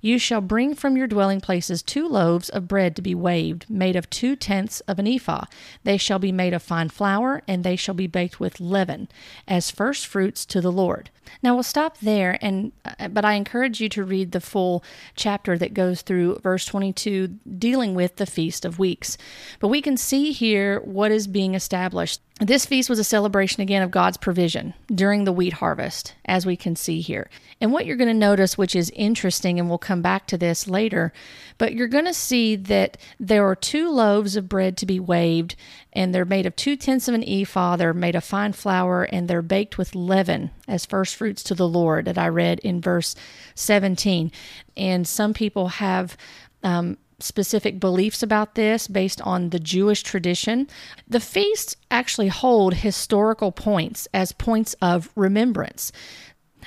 You 0.00 0.18
shall 0.18 0.40
bring 0.40 0.74
from 0.74 0.96
your 0.96 1.06
dwelling 1.06 1.40
places 1.40 1.82
two 1.82 2.08
loaves 2.08 2.48
of 2.48 2.68
bread 2.68 2.96
to 2.96 3.02
be 3.02 3.14
waved, 3.14 3.66
made 3.68 3.96
of 3.96 4.08
two 4.08 4.36
tenths 4.36 4.80
of 4.80 4.98
an 4.98 5.06
ephah. 5.06 5.44
They 5.84 5.96
shall 5.96 6.18
be 6.18 6.32
made 6.32 6.54
of 6.54 6.62
fine 6.62 6.88
flour, 6.88 7.42
and 7.46 7.62
they 7.62 7.76
shall 7.76 7.94
be 7.94 8.06
baked 8.06 8.40
with 8.40 8.60
leaven, 8.60 9.08
as 9.46 9.70
first 9.70 10.06
fruits 10.06 10.46
to 10.46 10.60
the 10.60 10.72
Lord. 10.72 11.10
Now 11.42 11.54
we'll 11.54 11.62
stop 11.62 11.98
there, 11.98 12.38
and 12.40 12.72
uh, 12.84 13.08
but 13.08 13.24
I 13.24 13.34
encourage 13.34 13.80
you 13.80 13.88
to 13.90 14.04
read 14.04 14.32
the 14.32 14.40
full 14.40 14.82
chapter 15.14 15.56
that 15.58 15.74
goes 15.74 16.02
through 16.02 16.40
verse 16.42 16.64
22, 16.64 17.28
dealing 17.58 17.94
with 17.94 18.16
the 18.16 18.26
feast 18.26 18.64
of 18.64 18.78
weeks. 18.78 19.16
But 19.58 19.68
we 19.68 19.82
can 19.82 19.96
see 19.96 20.32
here 20.32 20.80
what 20.80 21.10
is 21.12 21.26
being 21.26 21.54
established. 21.54 22.20
This 22.40 22.64
feast 22.64 22.88
was 22.88 22.98
a 22.98 23.04
celebration 23.04 23.60
again 23.60 23.82
of 23.82 23.90
God's 23.90 24.16
provision 24.16 24.72
during 24.92 25.24
the 25.24 25.32
wheat 25.32 25.52
harvest, 25.52 26.14
as 26.24 26.46
we 26.46 26.56
can 26.56 26.74
see 26.74 27.02
here. 27.02 27.28
And 27.60 27.70
what 27.70 27.84
you're 27.84 27.98
going 27.98 28.08
to 28.08 28.14
notice, 28.14 28.56
which 28.56 28.74
is 28.74 28.90
interesting, 28.96 29.60
and 29.60 29.68
we'll 29.68 29.76
come 29.76 30.00
back 30.00 30.26
to 30.28 30.38
this 30.38 30.66
later, 30.66 31.12
but 31.58 31.74
you're 31.74 31.86
going 31.86 32.06
to 32.06 32.14
see 32.14 32.56
that 32.56 32.96
there 33.18 33.46
are 33.46 33.54
two 33.54 33.90
loaves 33.90 34.36
of 34.36 34.48
bread 34.48 34.78
to 34.78 34.86
be 34.86 34.98
waved, 34.98 35.54
and 35.92 36.14
they're 36.14 36.24
made 36.24 36.46
of 36.46 36.56
two 36.56 36.76
tenths 36.76 37.08
of 37.08 37.14
an 37.14 37.28
ephah, 37.28 37.76
they're 37.76 37.92
made 37.92 38.16
of 38.16 38.24
fine 38.24 38.54
flour, 38.54 39.02
and 39.02 39.28
they're 39.28 39.42
baked 39.42 39.76
with 39.76 39.94
leaven 39.94 40.50
as 40.66 40.86
first 40.86 41.16
fruits 41.16 41.42
to 41.42 41.54
the 41.54 41.68
Lord, 41.68 42.06
that 42.06 42.16
I 42.16 42.28
read 42.28 42.58
in 42.60 42.80
verse 42.80 43.14
17. 43.54 44.32
And 44.78 45.06
some 45.06 45.34
people 45.34 45.68
have. 45.68 46.16
Um, 46.62 46.96
specific 47.22 47.78
beliefs 47.80 48.22
about 48.22 48.54
this 48.54 48.88
based 48.88 49.20
on 49.22 49.50
the 49.50 49.58
Jewish 49.58 50.02
tradition. 50.02 50.68
The 51.08 51.20
feasts 51.20 51.76
actually 51.90 52.28
hold 52.28 52.74
historical 52.74 53.52
points 53.52 54.08
as 54.12 54.32
points 54.32 54.74
of 54.82 55.10
remembrance. 55.14 55.92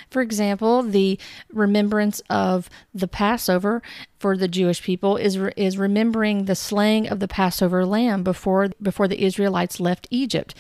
For 0.10 0.22
example, 0.22 0.84
the 0.84 1.20
remembrance 1.52 2.22
of 2.30 2.70
the 2.94 3.08
Passover 3.08 3.82
for 4.20 4.38
the 4.38 4.48
Jewish 4.48 4.82
people 4.82 5.18
is 5.18 5.38
is 5.58 5.78
remembering 5.78 6.46
the 6.46 6.56
slaying 6.56 7.08
of 7.08 7.20
the 7.20 7.28
Passover 7.28 7.86
lamb 7.86 8.24
before 8.24 8.70
before 8.82 9.08
the 9.08 9.24
Israelites 9.24 9.80
left 9.80 10.08
Egypt. 10.10 10.56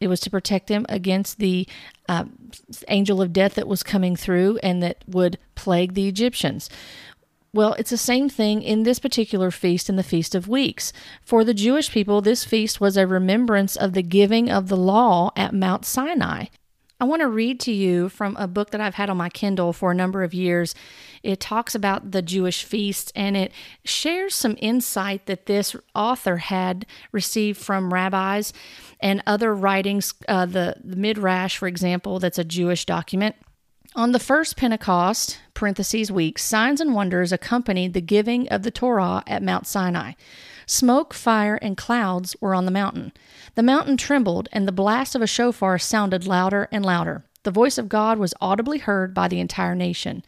It 0.00 0.08
was 0.08 0.20
to 0.20 0.30
protect 0.30 0.66
them 0.66 0.84
against 0.88 1.38
the 1.38 1.66
uh, 2.08 2.24
angel 2.88 3.22
of 3.22 3.32
death 3.32 3.54
that 3.54 3.68
was 3.68 3.82
coming 3.82 4.16
through 4.16 4.58
and 4.62 4.82
that 4.82 4.98
would 5.06 5.38
plague 5.54 5.94
the 5.94 6.08
Egyptians. 6.08 6.68
Well, 7.54 7.74
it's 7.74 7.90
the 7.90 7.96
same 7.96 8.28
thing 8.28 8.62
in 8.62 8.82
this 8.82 8.98
particular 8.98 9.52
feast, 9.52 9.88
in 9.88 9.94
the 9.94 10.02
Feast 10.02 10.34
of 10.34 10.48
Weeks. 10.48 10.92
For 11.22 11.44
the 11.44 11.54
Jewish 11.54 11.88
people, 11.88 12.20
this 12.20 12.44
feast 12.44 12.80
was 12.80 12.96
a 12.96 13.06
remembrance 13.06 13.76
of 13.76 13.92
the 13.92 14.02
giving 14.02 14.50
of 14.50 14.66
the 14.66 14.76
law 14.76 15.30
at 15.36 15.54
Mount 15.54 15.84
Sinai. 15.84 16.46
I 17.00 17.04
want 17.04 17.22
to 17.22 17.28
read 17.28 17.60
to 17.60 17.72
you 17.72 18.08
from 18.08 18.36
a 18.38 18.48
book 18.48 18.70
that 18.70 18.80
I've 18.80 18.96
had 18.96 19.08
on 19.08 19.18
my 19.18 19.28
Kindle 19.28 19.72
for 19.72 19.92
a 19.92 19.94
number 19.94 20.24
of 20.24 20.34
years. 20.34 20.74
It 21.22 21.38
talks 21.38 21.76
about 21.76 22.10
the 22.10 22.22
Jewish 22.22 22.64
feasts 22.64 23.12
and 23.14 23.36
it 23.36 23.52
shares 23.84 24.34
some 24.34 24.56
insight 24.58 25.26
that 25.26 25.46
this 25.46 25.76
author 25.94 26.38
had 26.38 26.86
received 27.12 27.60
from 27.60 27.92
rabbis 27.92 28.52
and 28.98 29.22
other 29.28 29.54
writings. 29.54 30.12
Uh, 30.26 30.46
the, 30.46 30.74
the 30.82 30.96
Midrash, 30.96 31.56
for 31.56 31.68
example, 31.68 32.18
that's 32.18 32.38
a 32.38 32.44
Jewish 32.44 32.84
document. 32.84 33.36
On 33.96 34.10
the 34.10 34.18
first 34.18 34.56
Pentecost, 34.56 35.38
parentheses 35.54 36.10
week, 36.10 36.36
signs 36.36 36.80
and 36.80 36.94
wonders 36.94 37.30
accompanied 37.30 37.92
the 37.92 38.00
giving 38.00 38.48
of 38.48 38.64
the 38.64 38.72
Torah 38.72 39.22
at 39.28 39.40
Mount 39.40 39.68
Sinai. 39.68 40.14
Smoke, 40.66 41.14
fire, 41.14 41.60
and 41.62 41.76
clouds 41.76 42.34
were 42.40 42.56
on 42.56 42.64
the 42.64 42.72
mountain. 42.72 43.12
The 43.54 43.62
mountain 43.62 43.96
trembled, 43.96 44.48
and 44.50 44.66
the 44.66 44.72
blast 44.72 45.14
of 45.14 45.22
a 45.22 45.28
shofar 45.28 45.78
sounded 45.78 46.26
louder 46.26 46.68
and 46.72 46.84
louder. 46.84 47.24
The 47.44 47.52
voice 47.52 47.78
of 47.78 47.88
God 47.88 48.18
was 48.18 48.34
audibly 48.40 48.78
heard 48.78 49.14
by 49.14 49.28
the 49.28 49.38
entire 49.38 49.76
nation. 49.76 50.24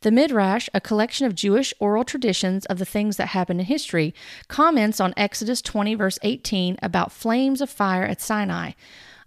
The 0.00 0.10
Midrash, 0.10 0.68
a 0.74 0.80
collection 0.80 1.24
of 1.24 1.36
Jewish 1.36 1.72
oral 1.78 2.02
traditions 2.02 2.66
of 2.66 2.80
the 2.80 2.84
things 2.84 3.16
that 3.18 3.28
happened 3.28 3.60
in 3.60 3.66
history, 3.66 4.12
comments 4.48 5.00
on 5.00 5.14
Exodus 5.16 5.62
20, 5.62 5.94
verse 5.94 6.18
18, 6.22 6.78
about 6.82 7.12
flames 7.12 7.60
of 7.60 7.70
fire 7.70 8.04
at 8.04 8.20
Sinai. 8.20 8.72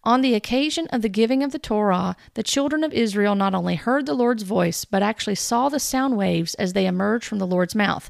On 0.07 0.21
the 0.21 0.35
occasion 0.35 0.87
of 0.87 1.01
the 1.01 1.09
giving 1.09 1.43
of 1.43 1.51
the 1.51 1.59
Torah, 1.59 2.15
the 2.33 2.41
children 2.41 2.85
of 2.85 2.93
Israel 2.93 3.35
not 3.35 3.53
only 3.53 3.75
heard 3.75 4.05
the 4.05 4.13
Lord's 4.13 4.43
voice, 4.43 4.85
but 4.85 5.03
actually 5.03 5.35
saw 5.35 5.67
the 5.67 5.81
sound 5.81 6.15
waves 6.15 6.53
as 6.53 6.71
they 6.71 6.87
emerged 6.87 7.25
from 7.25 7.39
the 7.39 7.45
Lord's 7.45 7.75
mouth. 7.75 8.09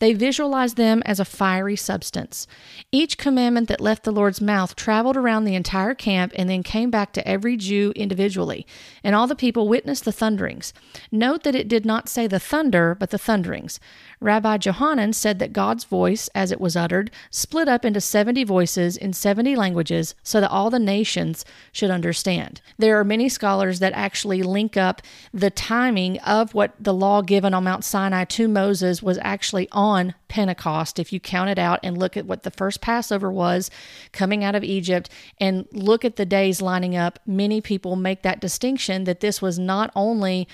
They 0.00 0.12
visualized 0.12 0.76
them 0.76 1.04
as 1.06 1.20
a 1.20 1.24
fiery 1.24 1.76
substance. 1.76 2.48
Each 2.90 3.16
commandment 3.16 3.68
that 3.68 3.80
left 3.80 4.02
the 4.02 4.10
Lord's 4.10 4.40
mouth 4.40 4.74
traveled 4.74 5.16
around 5.16 5.44
the 5.44 5.54
entire 5.54 5.94
camp 5.94 6.32
and 6.34 6.50
then 6.50 6.64
came 6.64 6.90
back 6.90 7.12
to 7.12 7.28
every 7.28 7.56
Jew 7.56 7.92
individually, 7.94 8.66
and 9.04 9.14
all 9.14 9.28
the 9.28 9.36
people 9.36 9.68
witnessed 9.68 10.04
the 10.04 10.10
thunderings. 10.10 10.72
Note 11.12 11.44
that 11.44 11.54
it 11.54 11.68
did 11.68 11.86
not 11.86 12.08
say 12.08 12.26
the 12.26 12.40
thunder, 12.40 12.96
but 12.96 13.10
the 13.10 13.18
thunderings. 13.18 13.78
Rabbi 14.20 14.56
Johanan 14.58 15.12
said 15.12 15.38
that 15.38 15.52
God's 15.52 15.84
voice, 15.84 16.28
as 16.34 16.50
it 16.50 16.60
was 16.60 16.76
uttered, 16.76 17.10
split 17.30 17.68
up 17.68 17.84
into 17.84 18.00
70 18.00 18.44
voices 18.44 18.96
in 18.96 19.12
70 19.12 19.56
languages 19.56 20.14
so 20.22 20.40
that 20.40 20.50
all 20.50 20.70
the 20.70 20.78
nations 20.78 21.44
should 21.70 21.90
understand. 21.90 22.60
There 22.78 22.98
are 22.98 23.04
many 23.04 23.28
scholars 23.28 23.78
that 23.80 23.92
actually 23.92 24.42
link 24.42 24.76
up 24.76 25.02
the 25.34 25.50
timing 25.50 26.18
of 26.20 26.54
what 26.54 26.72
the 26.80 26.94
law 26.94 27.20
given 27.20 27.52
on 27.52 27.64
Mount 27.64 27.84
Sinai 27.84 28.24
to 28.24 28.48
Moses 28.48 29.02
was 29.02 29.18
actually 29.22 29.68
on 29.72 30.14
Pentecost. 30.28 30.98
If 30.98 31.12
you 31.12 31.20
count 31.20 31.50
it 31.50 31.58
out 31.58 31.80
and 31.82 31.98
look 31.98 32.16
at 32.16 32.26
what 32.26 32.42
the 32.42 32.50
first 32.50 32.80
Passover 32.80 33.30
was 33.30 33.70
coming 34.12 34.42
out 34.42 34.54
of 34.54 34.64
Egypt 34.64 35.10
and 35.38 35.66
look 35.72 36.04
at 36.04 36.16
the 36.16 36.26
days 36.26 36.62
lining 36.62 36.96
up, 36.96 37.18
many 37.26 37.60
people 37.60 37.96
make 37.96 38.22
that 38.22 38.40
distinction 38.40 39.04
that 39.04 39.20
this 39.20 39.42
was 39.42 39.58
not 39.58 39.90
only 39.94 40.48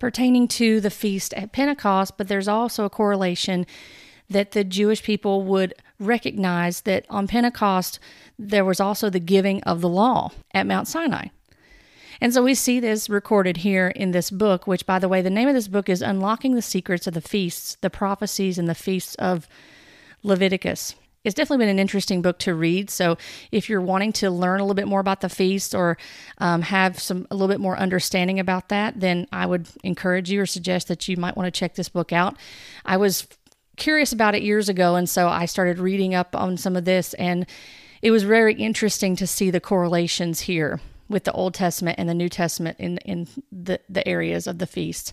pertaining 0.00 0.48
to 0.48 0.80
the 0.80 0.90
feast 0.90 1.32
at 1.34 1.52
Pentecost, 1.52 2.18
but 2.18 2.26
there's 2.26 2.48
also 2.48 2.84
a 2.84 2.90
correlation 2.90 3.64
that 4.28 4.52
the 4.52 4.64
Jewish 4.64 5.02
people 5.02 5.42
would 5.42 5.74
recognize 6.00 6.80
that 6.82 7.06
on 7.08 7.28
Pentecost 7.28 8.00
there 8.38 8.64
was 8.64 8.80
also 8.80 9.10
the 9.10 9.20
giving 9.20 9.62
of 9.64 9.80
the 9.80 9.88
law 9.88 10.32
at 10.52 10.66
Mount 10.66 10.88
Sinai. 10.88 11.26
And 12.20 12.34
so 12.34 12.42
we 12.42 12.54
see 12.54 12.80
this 12.80 13.08
recorded 13.08 13.58
here 13.58 13.88
in 13.88 14.10
this 14.10 14.30
book, 14.30 14.66
which, 14.66 14.86
by 14.86 14.98
the 14.98 15.08
way, 15.08 15.22
the 15.22 15.30
name 15.30 15.48
of 15.48 15.54
this 15.54 15.68
book 15.68 15.88
is 15.88 16.02
Unlocking 16.02 16.54
the 16.54 16.62
Secrets 16.62 17.06
of 17.06 17.14
the 17.14 17.20
Feasts, 17.20 17.76
the 17.80 17.90
Prophecies, 17.90 18.58
and 18.58 18.68
the 18.68 18.74
Feasts 18.74 19.14
of 19.14 19.48
Leviticus 20.22 20.94
it's 21.24 21.34
definitely 21.34 21.64
been 21.64 21.70
an 21.70 21.78
interesting 21.78 22.22
book 22.22 22.38
to 22.40 22.54
read. 22.54 22.88
So 22.90 23.18
if 23.52 23.68
you're 23.68 23.80
wanting 23.80 24.12
to 24.14 24.30
learn 24.30 24.60
a 24.60 24.62
little 24.62 24.74
bit 24.74 24.88
more 24.88 25.00
about 25.00 25.20
the 25.20 25.28
feast 25.28 25.74
or 25.74 25.98
um, 26.38 26.62
have 26.62 26.98
some 26.98 27.26
a 27.30 27.34
little 27.34 27.48
bit 27.48 27.60
more 27.60 27.76
understanding 27.76 28.40
about 28.40 28.70
that, 28.70 28.98
then 28.98 29.26
I 29.32 29.46
would 29.46 29.68
encourage 29.84 30.30
you 30.30 30.40
or 30.40 30.46
suggest 30.46 30.88
that 30.88 31.08
you 31.08 31.16
might 31.16 31.36
want 31.36 31.46
to 31.46 31.58
check 31.58 31.74
this 31.74 31.88
book 31.88 32.12
out. 32.12 32.36
I 32.86 32.96
was 32.96 33.26
curious 33.76 34.12
about 34.12 34.34
it 34.34 34.42
years 34.42 34.68
ago, 34.68 34.94
and 34.94 35.08
so 35.08 35.28
I 35.28 35.44
started 35.44 35.78
reading 35.78 36.14
up 36.14 36.34
on 36.34 36.56
some 36.56 36.76
of 36.76 36.84
this, 36.84 37.12
and 37.14 37.46
it 38.00 38.10
was 38.10 38.22
very 38.22 38.54
interesting 38.54 39.14
to 39.16 39.26
see 39.26 39.50
the 39.50 39.60
correlations 39.60 40.40
here 40.40 40.80
with 41.08 41.24
the 41.24 41.32
Old 41.32 41.52
Testament 41.52 41.98
and 41.98 42.08
the 42.08 42.14
New 42.14 42.30
Testament 42.30 42.78
in 42.78 42.96
in 42.98 43.28
the 43.52 43.78
the 43.90 44.06
areas 44.08 44.46
of 44.46 44.58
the 44.58 44.66
feast. 44.66 45.12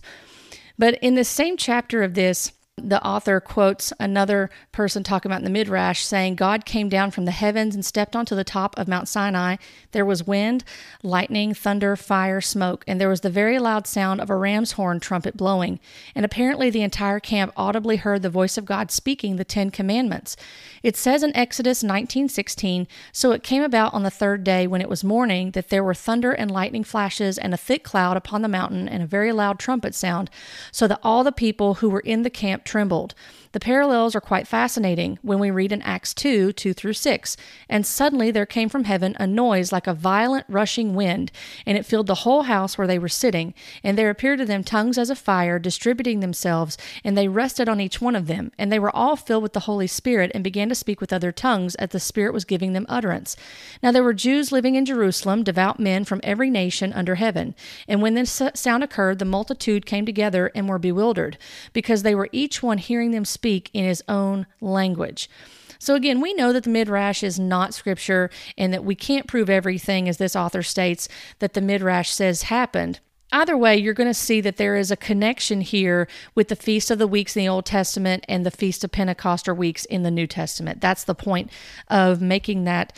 But 0.78 0.94
in 1.02 1.16
the 1.16 1.24
same 1.24 1.56
chapter 1.56 2.02
of 2.02 2.14
this, 2.14 2.52
the 2.84 3.04
author 3.04 3.40
quotes 3.40 3.92
another 3.98 4.50
person 4.72 5.02
talking 5.02 5.30
about 5.30 5.40
in 5.40 5.44
the 5.44 5.50
Midrash 5.50 6.02
saying, 6.02 6.36
God 6.36 6.64
came 6.64 6.88
down 6.88 7.10
from 7.10 7.24
the 7.24 7.30
heavens 7.30 7.74
and 7.74 7.84
stepped 7.84 8.16
onto 8.16 8.34
the 8.34 8.44
top 8.44 8.78
of 8.78 8.88
Mount 8.88 9.08
Sinai. 9.08 9.56
There 9.92 10.04
was 10.04 10.26
wind, 10.26 10.64
lightning, 11.02 11.54
thunder, 11.54 11.96
fire, 11.96 12.40
smoke, 12.40 12.84
and 12.86 13.00
there 13.00 13.08
was 13.08 13.22
the 13.22 13.30
very 13.30 13.58
loud 13.58 13.86
sound 13.86 14.20
of 14.20 14.30
a 14.30 14.36
ram's 14.36 14.72
horn 14.72 15.00
trumpet 15.00 15.36
blowing. 15.36 15.80
And 16.14 16.24
apparently 16.24 16.70
the 16.70 16.82
entire 16.82 17.20
camp 17.20 17.52
audibly 17.56 17.96
heard 17.96 18.22
the 18.22 18.30
voice 18.30 18.58
of 18.58 18.64
God 18.64 18.90
speaking 18.90 19.36
the 19.36 19.44
Ten 19.44 19.70
Commandments. 19.70 20.36
It 20.82 20.96
says 20.96 21.22
in 21.22 21.36
Exodus 21.36 21.82
19:16, 21.82 22.86
So 23.12 23.32
it 23.32 23.42
came 23.42 23.62
about 23.62 23.94
on 23.94 24.02
the 24.02 24.10
third 24.10 24.44
day 24.44 24.66
when 24.66 24.80
it 24.80 24.88
was 24.88 25.04
morning 25.04 25.52
that 25.52 25.68
there 25.68 25.84
were 25.84 25.94
thunder 25.94 26.32
and 26.32 26.50
lightning 26.50 26.84
flashes 26.84 27.38
and 27.38 27.52
a 27.52 27.56
thick 27.58 27.84
cloud 27.84 28.16
upon 28.16 28.42
the 28.42 28.48
mountain 28.48 28.88
and 28.88 29.02
a 29.02 29.06
very 29.06 29.32
loud 29.32 29.58
trumpet 29.58 29.94
sound, 29.94 30.30
so 30.72 30.86
that 30.86 31.00
all 31.02 31.24
the 31.24 31.32
people 31.32 31.74
who 31.74 31.88
were 31.88 32.00
in 32.00 32.22
the 32.22 32.30
camp 32.30 32.64
trembled. 32.68 33.14
The 33.52 33.60
parallels 33.60 34.14
are 34.14 34.20
quite 34.20 34.46
fascinating 34.46 35.18
when 35.22 35.38
we 35.38 35.50
read 35.50 35.72
in 35.72 35.80
Acts 35.82 36.12
2 36.14 36.52
2 36.52 36.72
through 36.74 36.92
6. 36.92 37.36
And 37.68 37.86
suddenly 37.86 38.30
there 38.30 38.46
came 38.46 38.68
from 38.68 38.84
heaven 38.84 39.16
a 39.18 39.26
noise 39.26 39.72
like 39.72 39.86
a 39.86 39.94
violent 39.94 40.44
rushing 40.48 40.94
wind, 40.94 41.32
and 41.64 41.78
it 41.78 41.86
filled 41.86 42.06
the 42.06 42.16
whole 42.16 42.42
house 42.42 42.76
where 42.76 42.86
they 42.86 42.98
were 42.98 43.08
sitting. 43.08 43.54
And 43.82 43.96
there 43.96 44.10
appeared 44.10 44.40
to 44.40 44.44
them 44.44 44.64
tongues 44.64 44.98
as 44.98 45.10
of 45.10 45.18
fire, 45.18 45.58
distributing 45.58 46.20
themselves, 46.20 46.76
and 47.02 47.16
they 47.16 47.28
rested 47.28 47.68
on 47.68 47.80
each 47.80 48.00
one 48.00 48.16
of 48.16 48.26
them. 48.26 48.52
And 48.58 48.70
they 48.70 48.78
were 48.78 48.94
all 48.94 49.16
filled 49.16 49.42
with 49.42 49.54
the 49.54 49.60
Holy 49.60 49.86
Spirit 49.86 50.30
and 50.34 50.44
began 50.44 50.68
to 50.68 50.74
speak 50.74 51.00
with 51.00 51.12
other 51.12 51.32
tongues 51.32 51.74
as 51.76 51.90
the 51.90 52.00
Spirit 52.00 52.34
was 52.34 52.44
giving 52.44 52.74
them 52.74 52.86
utterance. 52.88 53.36
Now 53.82 53.92
there 53.92 54.04
were 54.04 54.14
Jews 54.14 54.52
living 54.52 54.74
in 54.74 54.84
Jerusalem, 54.84 55.42
devout 55.42 55.80
men 55.80 56.04
from 56.04 56.20
every 56.22 56.50
nation 56.50 56.92
under 56.92 57.14
heaven. 57.14 57.54
And 57.86 58.02
when 58.02 58.14
this 58.14 58.42
sound 58.54 58.84
occurred, 58.84 59.18
the 59.18 59.24
multitude 59.24 59.86
came 59.86 60.04
together 60.04 60.50
and 60.54 60.68
were 60.68 60.78
bewildered, 60.78 61.38
because 61.72 62.02
they 62.02 62.14
were 62.14 62.28
each 62.32 62.62
one 62.62 62.78
hearing 62.78 63.12
them 63.12 63.24
speak 63.38 63.70
in 63.72 63.84
his 63.84 64.02
own 64.08 64.46
language. 64.60 65.30
So, 65.78 65.94
again, 65.94 66.20
we 66.20 66.34
know 66.34 66.52
that 66.52 66.64
the 66.64 66.70
Midrash 66.70 67.22
is 67.22 67.38
not 67.38 67.72
scripture 67.72 68.30
and 68.56 68.72
that 68.72 68.84
we 68.84 68.96
can't 68.96 69.28
prove 69.28 69.48
everything, 69.48 70.08
as 70.08 70.16
this 70.16 70.34
author 70.34 70.64
states, 70.64 71.08
that 71.38 71.52
the 71.52 71.60
Midrash 71.60 72.10
says 72.10 72.42
happened. 72.44 72.98
Either 73.30 73.56
way, 73.56 73.76
you're 73.76 73.94
going 73.94 74.08
to 74.08 74.14
see 74.14 74.40
that 74.40 74.56
there 74.56 74.74
is 74.74 74.90
a 74.90 74.96
connection 74.96 75.60
here 75.60 76.08
with 76.34 76.48
the 76.48 76.56
Feast 76.56 76.90
of 76.90 76.98
the 76.98 77.06
Weeks 77.06 77.36
in 77.36 77.42
the 77.42 77.48
Old 77.48 77.64
Testament 77.64 78.24
and 78.28 78.44
the 78.44 78.50
Feast 78.50 78.82
of 78.82 78.90
Pentecost 78.90 79.48
or 79.48 79.54
weeks 79.54 79.84
in 79.84 80.02
the 80.02 80.10
New 80.10 80.26
Testament. 80.26 80.80
That's 80.80 81.04
the 81.04 81.14
point 81.14 81.50
of 81.86 82.20
making 82.20 82.64
that 82.64 82.92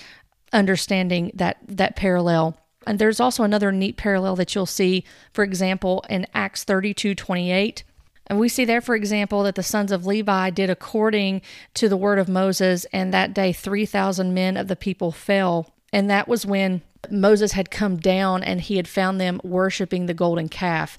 understanding 0.52 1.32
that 1.34 1.58
that 1.68 1.96
parallel. 1.96 2.56
And 2.86 2.98
there's 2.98 3.20
also 3.20 3.42
another 3.42 3.72
neat 3.72 3.98
parallel 3.98 4.36
that 4.36 4.54
you'll 4.54 4.66
see, 4.66 5.04
for 5.32 5.44
example, 5.44 6.02
in 6.08 6.26
Acts 6.32 6.64
32 6.64 7.14
28. 7.14 7.84
And 8.30 8.38
we 8.38 8.48
see 8.48 8.64
there, 8.64 8.80
for 8.80 8.94
example, 8.94 9.42
that 9.42 9.56
the 9.56 9.62
sons 9.64 9.90
of 9.90 10.06
Levi 10.06 10.50
did 10.50 10.70
according 10.70 11.42
to 11.74 11.88
the 11.88 11.96
word 11.96 12.20
of 12.20 12.28
Moses, 12.28 12.86
and 12.92 13.12
that 13.12 13.34
day 13.34 13.52
3,000 13.52 14.32
men 14.32 14.56
of 14.56 14.68
the 14.68 14.76
people 14.76 15.10
fell. 15.10 15.68
And 15.92 16.08
that 16.08 16.28
was 16.28 16.46
when 16.46 16.82
Moses 17.10 17.52
had 17.52 17.70
come 17.70 17.96
down 17.96 18.44
and 18.44 18.60
he 18.60 18.76
had 18.76 18.86
found 18.86 19.20
them 19.20 19.40
worshiping 19.42 20.06
the 20.06 20.14
golden 20.14 20.48
calf. 20.48 20.98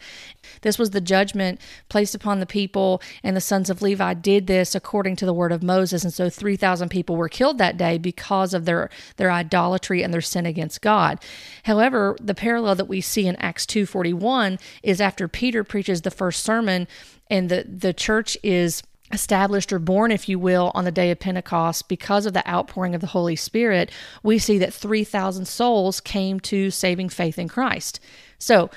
This 0.62 0.78
was 0.78 0.90
the 0.90 1.00
judgment 1.00 1.62
placed 1.88 2.16
upon 2.16 2.40
the 2.40 2.46
people, 2.46 3.02
and 3.24 3.38
the 3.38 3.42
sons 3.42 3.70
of 3.70 3.82
Levi 3.82 4.16
did 4.16 4.48
this 4.48 4.76
according 4.76 5.16
to 5.18 5.26
the 5.26 5.34
word 5.34 5.52
of 5.52 5.64
Moses. 5.64 6.04
And 6.04 6.14
so 6.14 6.30
3,000 6.30 6.90
people 6.90 7.16
were 7.16 7.30
killed 7.30 7.60
that 7.60 7.78
day 7.78 7.98
because 7.98 8.54
of 8.54 8.66
their, 8.66 8.90
their 9.18 9.32
idolatry 9.32 10.04
and 10.04 10.14
their 10.14 10.22
sin 10.22 10.46
against 10.46 10.82
God. 10.82 11.20
However, 11.64 12.18
the 12.20 12.36
parallel 12.36 12.76
that 12.76 12.90
we 12.90 13.00
see 13.00 13.28
in 13.28 13.36
Acts 13.38 13.66
2.41 13.66 14.60
is 14.84 15.00
after 15.00 15.28
Peter 15.28 15.64
preaches 15.64 16.02
the 16.02 16.12
first 16.12 16.44
sermon 16.44 16.88
and 17.32 17.50
the 17.50 17.66
the 17.68 17.94
church 17.94 18.38
is 18.44 18.84
established 19.14 19.74
or 19.74 19.80
born, 19.80 20.12
if 20.12 20.30
you 20.30 20.40
will, 20.40 20.72
on 20.74 20.86
the 20.86 20.92
day 20.92 21.12
of 21.12 21.20
Pentecost 21.20 21.90
because 21.90 22.26
of 22.26 22.34
the 22.34 22.48
outpouring 22.50 22.96
of 22.96 23.02
the 23.02 23.08
Holy 23.08 23.36
Spirit, 23.36 23.92
we 24.24 24.38
see 24.38 24.58
that 24.60 24.74
3,000 24.74 25.46
souls 25.46 26.00
came 26.00 26.40
to 26.42 26.72
saving 26.72 27.10
faith 27.10 27.38
in 27.38 27.48
Christ. 27.48 28.00
So, 28.38 28.70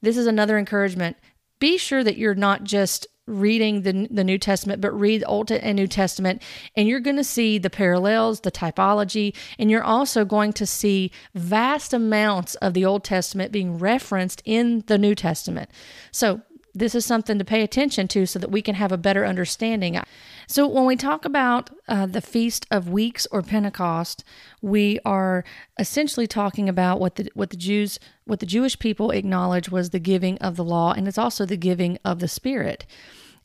this 0.00 0.16
is 0.16 0.26
another 0.26 0.58
encouragement. 0.58 1.16
Be 1.58 1.78
sure 1.78 2.04
that 2.04 2.18
you're 2.18 2.34
not 2.34 2.62
just 2.62 3.06
reading 3.26 3.82
the, 3.82 4.06
the 4.10 4.24
New 4.24 4.36
Testament, 4.36 4.82
but 4.82 4.92
read 4.92 5.24
Old 5.26 5.50
and 5.50 5.76
New 5.76 5.86
Testament, 5.86 6.42
and 6.76 6.86
you're 6.86 7.00
going 7.00 7.16
to 7.16 7.24
see 7.24 7.56
the 7.56 7.70
parallels, 7.70 8.40
the 8.40 8.52
typology, 8.52 9.34
and 9.58 9.70
you're 9.70 9.82
also 9.82 10.26
going 10.26 10.52
to 10.54 10.66
see 10.66 11.10
vast 11.34 11.94
amounts 11.94 12.54
of 12.56 12.74
the 12.74 12.84
Old 12.84 13.02
Testament 13.02 13.50
being 13.50 13.78
referenced 13.78 14.42
in 14.44 14.84
the 14.88 14.98
New 14.98 15.14
Testament. 15.14 15.70
So, 16.12 16.42
this 16.74 16.94
is 16.94 17.06
something 17.06 17.38
to 17.38 17.44
pay 17.44 17.62
attention 17.62 18.08
to 18.08 18.26
so 18.26 18.38
that 18.38 18.50
we 18.50 18.60
can 18.60 18.74
have 18.74 18.90
a 18.90 18.98
better 18.98 19.24
understanding. 19.24 20.00
So, 20.48 20.66
when 20.66 20.84
we 20.84 20.96
talk 20.96 21.24
about 21.24 21.70
uh, 21.88 22.06
the 22.06 22.20
Feast 22.20 22.66
of 22.70 22.88
Weeks 22.88 23.26
or 23.30 23.42
Pentecost, 23.42 24.24
we 24.60 24.98
are 25.04 25.44
essentially 25.78 26.26
talking 26.26 26.68
about 26.68 27.00
what 27.00 27.14
the 27.14 27.30
what 27.34 27.50
the 27.50 27.56
Jews, 27.56 27.98
what 28.24 28.40
the 28.40 28.46
Jewish 28.46 28.78
people 28.78 29.10
acknowledge 29.10 29.68
was 29.68 29.90
the 29.90 30.00
giving 30.00 30.36
of 30.38 30.56
the 30.56 30.64
law, 30.64 30.92
and 30.92 31.06
it's 31.06 31.18
also 31.18 31.46
the 31.46 31.56
giving 31.56 31.98
of 32.04 32.18
the 32.18 32.28
Spirit. 32.28 32.86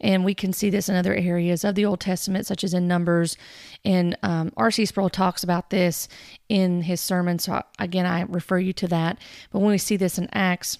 And 0.02 0.24
we 0.24 0.34
can 0.34 0.54
see 0.54 0.70
this 0.70 0.88
in 0.88 0.96
other 0.96 1.14
areas 1.14 1.66
of 1.66 1.76
the 1.76 1.86
Old 1.86 2.00
Testament, 2.00 2.46
such 2.46 2.64
as 2.64 2.74
in 2.74 2.88
Numbers. 2.88 3.36
And 3.84 4.18
um, 4.24 4.54
R.C. 4.56 4.86
Sproul 4.86 5.10
talks 5.10 5.44
about 5.44 5.72
this 5.72 6.08
in 6.48 6.84
his 6.84 7.02
sermon. 7.02 7.38
So, 7.38 7.62
again, 7.80 8.06
I 8.06 8.22
refer 8.22 8.60
you 8.60 8.72
to 8.74 8.88
that. 8.88 9.20
But 9.52 9.60
when 9.60 9.72
we 9.72 9.78
see 9.78 9.98
this 9.98 10.18
in 10.18 10.30
Acts, 10.32 10.78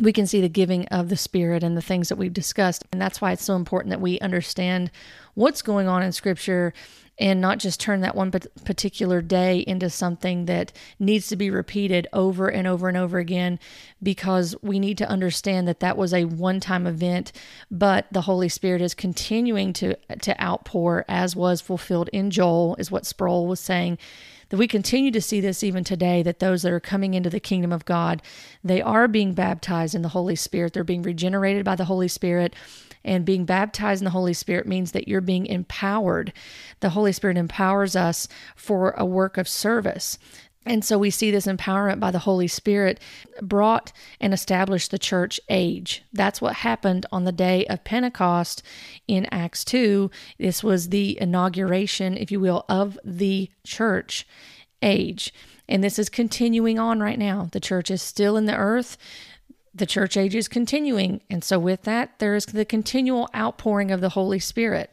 we 0.00 0.12
can 0.12 0.26
see 0.26 0.40
the 0.40 0.48
giving 0.48 0.86
of 0.88 1.08
the 1.08 1.16
Spirit 1.16 1.62
and 1.62 1.76
the 1.76 1.82
things 1.82 2.08
that 2.08 2.16
we've 2.16 2.32
discussed. 2.32 2.84
And 2.90 3.00
that's 3.00 3.20
why 3.20 3.32
it's 3.32 3.44
so 3.44 3.56
important 3.56 3.90
that 3.90 4.00
we 4.00 4.18
understand 4.20 4.90
what's 5.34 5.62
going 5.62 5.86
on 5.86 6.02
in 6.02 6.12
Scripture 6.12 6.72
and 7.18 7.40
not 7.40 7.58
just 7.58 7.80
turn 7.80 8.00
that 8.00 8.16
one 8.16 8.30
particular 8.30 9.22
day 9.22 9.58
into 9.60 9.88
something 9.88 10.46
that 10.46 10.72
needs 10.98 11.28
to 11.28 11.36
be 11.36 11.50
repeated 11.50 12.06
over 12.12 12.48
and 12.48 12.66
over 12.66 12.88
and 12.88 12.96
over 12.96 13.18
again 13.18 13.58
because 14.02 14.54
we 14.62 14.78
need 14.78 14.98
to 14.98 15.08
understand 15.08 15.68
that 15.68 15.80
that 15.80 15.96
was 15.96 16.12
a 16.12 16.24
one-time 16.24 16.86
event 16.86 17.32
but 17.70 18.06
the 18.10 18.22
holy 18.22 18.48
spirit 18.48 18.82
is 18.82 18.94
continuing 18.94 19.72
to 19.72 19.94
to 20.20 20.42
outpour 20.42 21.04
as 21.08 21.36
was 21.36 21.60
fulfilled 21.60 22.08
in 22.12 22.30
Joel 22.30 22.76
is 22.78 22.90
what 22.90 23.06
Sproul 23.06 23.46
was 23.46 23.60
saying 23.60 23.98
that 24.48 24.56
we 24.56 24.68
continue 24.68 25.10
to 25.10 25.20
see 25.20 25.40
this 25.40 25.64
even 25.64 25.84
today 25.84 26.22
that 26.22 26.38
those 26.38 26.62
that 26.62 26.72
are 26.72 26.80
coming 26.80 27.14
into 27.14 27.30
the 27.30 27.40
kingdom 27.40 27.72
of 27.72 27.84
God, 27.84 28.22
they 28.62 28.80
are 28.80 29.08
being 29.08 29.34
baptized 29.34 29.94
in 29.94 30.02
the 30.02 30.10
Holy 30.10 30.36
Spirit. 30.36 30.72
They're 30.72 30.84
being 30.84 31.02
regenerated 31.02 31.64
by 31.64 31.76
the 31.76 31.86
Holy 31.86 32.08
Spirit. 32.08 32.54
And 33.04 33.24
being 33.24 33.44
baptized 33.44 34.00
in 34.00 34.04
the 34.04 34.10
Holy 34.10 34.32
Spirit 34.32 34.66
means 34.66 34.92
that 34.92 35.08
you're 35.08 35.20
being 35.20 35.46
empowered. 35.46 36.32
The 36.80 36.90
Holy 36.90 37.12
Spirit 37.12 37.36
empowers 37.36 37.94
us 37.94 38.26
for 38.56 38.92
a 38.92 39.04
work 39.04 39.36
of 39.36 39.48
service. 39.48 40.18
And 40.66 40.84
so 40.84 40.96
we 40.96 41.10
see 41.10 41.30
this 41.30 41.46
empowerment 41.46 42.00
by 42.00 42.10
the 42.10 42.20
Holy 42.20 42.48
Spirit 42.48 42.98
brought 43.42 43.92
and 44.20 44.32
established 44.32 44.90
the 44.90 44.98
church 44.98 45.38
age. 45.50 46.02
That's 46.12 46.40
what 46.40 46.54
happened 46.56 47.04
on 47.12 47.24
the 47.24 47.32
day 47.32 47.66
of 47.66 47.84
Pentecost 47.84 48.62
in 49.06 49.26
Acts 49.26 49.64
2. 49.64 50.10
This 50.38 50.64
was 50.64 50.88
the 50.88 51.20
inauguration, 51.20 52.16
if 52.16 52.32
you 52.32 52.40
will, 52.40 52.64
of 52.68 52.98
the 53.04 53.50
church 53.62 54.26
age. 54.80 55.34
And 55.68 55.84
this 55.84 55.98
is 55.98 56.08
continuing 56.08 56.78
on 56.78 57.00
right 57.00 57.18
now. 57.18 57.48
The 57.52 57.60
church 57.60 57.90
is 57.90 58.02
still 58.02 58.36
in 58.36 58.46
the 58.46 58.56
earth 58.56 58.96
the 59.74 59.86
church 59.86 60.16
age 60.16 60.34
is 60.34 60.46
continuing. 60.46 61.20
And 61.28 61.42
so, 61.42 61.58
with 61.58 61.82
that, 61.82 62.18
there 62.18 62.34
is 62.34 62.46
the 62.46 62.64
continual 62.64 63.28
outpouring 63.34 63.90
of 63.90 64.00
the 64.00 64.10
Holy 64.10 64.38
Spirit. 64.38 64.90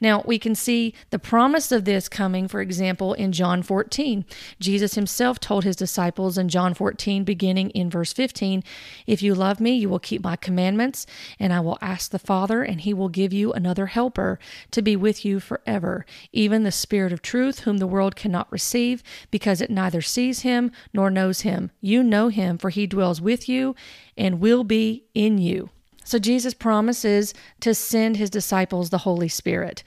Now, 0.00 0.22
we 0.24 0.38
can 0.38 0.54
see 0.54 0.94
the 1.10 1.18
promise 1.18 1.72
of 1.72 1.84
this 1.84 2.08
coming, 2.08 2.46
for 2.46 2.60
example, 2.60 3.12
in 3.14 3.32
John 3.32 3.62
14. 3.62 4.24
Jesus 4.60 4.94
himself 4.94 5.40
told 5.40 5.64
his 5.64 5.76
disciples 5.76 6.38
in 6.38 6.48
John 6.48 6.74
14, 6.74 7.24
beginning 7.24 7.70
in 7.70 7.90
verse 7.90 8.12
15, 8.12 8.62
If 9.06 9.22
you 9.22 9.34
love 9.34 9.60
me, 9.60 9.72
you 9.72 9.88
will 9.88 9.98
keep 9.98 10.22
my 10.22 10.36
commandments, 10.36 11.06
and 11.38 11.52
I 11.52 11.60
will 11.60 11.78
ask 11.80 12.10
the 12.10 12.18
Father, 12.18 12.62
and 12.62 12.80
he 12.80 12.94
will 12.94 13.08
give 13.08 13.32
you 13.32 13.52
another 13.52 13.86
helper 13.86 14.38
to 14.70 14.80
be 14.80 14.94
with 14.94 15.24
you 15.24 15.40
forever, 15.40 16.06
even 16.32 16.62
the 16.62 16.70
Spirit 16.70 17.12
of 17.12 17.20
truth, 17.20 17.60
whom 17.60 17.78
the 17.78 17.86
world 17.86 18.14
cannot 18.14 18.50
receive, 18.52 19.02
because 19.30 19.60
it 19.60 19.70
neither 19.70 20.00
sees 20.00 20.40
him 20.40 20.70
nor 20.92 21.10
knows 21.10 21.40
him. 21.40 21.70
You 21.80 22.02
know 22.02 22.28
him, 22.28 22.58
for 22.58 22.70
he 22.70 22.86
dwells 22.86 23.20
with 23.20 23.48
you 23.48 23.74
and 24.20 24.38
will 24.38 24.62
be 24.62 25.04
in 25.14 25.38
you. 25.38 25.70
So 26.04 26.18
Jesus 26.18 26.54
promises 26.54 27.34
to 27.60 27.74
send 27.74 28.16
his 28.16 28.30
disciples 28.30 28.90
the 28.90 28.98
Holy 28.98 29.28
Spirit. 29.28 29.82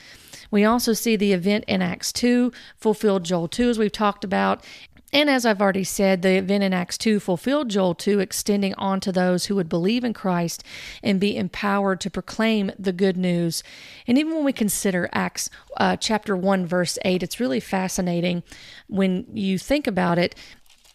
We 0.52 0.66
also 0.66 0.94
see 0.94 1.16
the 1.16 1.34
event 1.34 1.66
in 1.68 1.82
Acts 1.82 2.12
2 2.12 2.52
fulfilled 2.78 3.24
Joel 3.24 3.48
2, 3.48 3.70
as 3.70 3.80
we've 3.80 3.92
talked 3.92 4.24
about. 4.24 4.66
And 5.12 5.30
as 5.30 5.46
I've 5.46 5.62
already 5.62 5.84
said, 5.84 6.22
the 6.22 6.38
event 6.38 6.64
in 6.64 6.74
Acts 6.74 6.98
2 6.98 7.20
fulfilled 7.20 7.70
Joel 7.70 7.94
2, 7.94 8.20
extending 8.20 8.74
on 8.76 9.00
to 9.02 9.12
those 9.12 9.46
who 9.46 9.56
would 9.56 9.70
believe 9.70 10.04
in 10.04 10.14
Christ 10.14 10.64
and 11.04 11.20
be 11.20 11.38
empowered 11.38 12.02
to 12.02 12.10
proclaim 12.10 12.72
the 12.80 12.94
good 12.94 13.18
news. 13.18 13.64
And 14.08 14.18
even 14.18 14.34
when 14.34 14.44
we 14.44 14.54
consider 14.54 15.10
Acts 15.14 15.52
uh, 15.78 15.98
chapter 15.98 16.36
1, 16.36 16.66
verse 16.66 16.98
8, 17.06 17.22
it's 17.22 17.40
really 17.40 17.60
fascinating 17.60 18.42
when 18.88 19.28
you 19.32 19.60
think 19.60 19.86
about 19.86 20.18
it. 20.18 20.34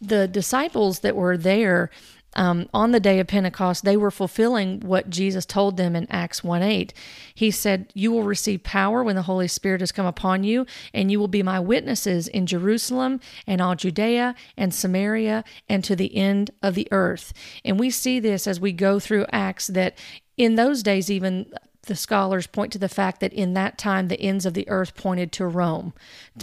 The 0.00 0.26
disciples 0.26 1.00
that 1.00 1.16
were 1.16 1.36
there 1.36 1.90
um, 2.34 2.68
on 2.74 2.92
the 2.92 3.00
day 3.00 3.18
of 3.20 3.26
Pentecost, 3.26 3.84
they 3.84 3.96
were 3.96 4.10
fulfilling 4.10 4.80
what 4.80 5.10
Jesus 5.10 5.46
told 5.46 5.76
them 5.76 5.96
in 5.96 6.06
Acts 6.10 6.44
1 6.44 6.62
8. 6.62 6.92
He 7.34 7.50
said, 7.50 7.90
You 7.94 8.12
will 8.12 8.22
receive 8.22 8.62
power 8.62 9.02
when 9.02 9.16
the 9.16 9.22
Holy 9.22 9.48
Spirit 9.48 9.80
has 9.80 9.92
come 9.92 10.06
upon 10.06 10.44
you, 10.44 10.66
and 10.92 11.10
you 11.10 11.18
will 11.18 11.28
be 11.28 11.42
my 11.42 11.58
witnesses 11.58 12.28
in 12.28 12.46
Jerusalem 12.46 13.20
and 13.46 13.60
all 13.60 13.74
Judea 13.74 14.34
and 14.56 14.74
Samaria 14.74 15.42
and 15.68 15.82
to 15.84 15.96
the 15.96 16.14
end 16.16 16.50
of 16.62 16.74
the 16.74 16.88
earth. 16.90 17.32
And 17.64 17.80
we 17.80 17.90
see 17.90 18.20
this 18.20 18.46
as 18.46 18.60
we 18.60 18.72
go 18.72 18.98
through 18.98 19.26
Acts 19.32 19.68
that 19.68 19.96
in 20.36 20.54
those 20.54 20.82
days, 20.82 21.10
even 21.10 21.52
the 21.88 21.96
scholars 21.96 22.46
point 22.46 22.72
to 22.72 22.78
the 22.78 22.88
fact 22.88 23.20
that 23.20 23.32
in 23.32 23.54
that 23.54 23.76
time 23.76 24.08
the 24.08 24.20
ends 24.20 24.46
of 24.46 24.54
the 24.54 24.68
earth 24.68 24.94
pointed 24.94 25.32
to 25.32 25.46
Rome, 25.46 25.92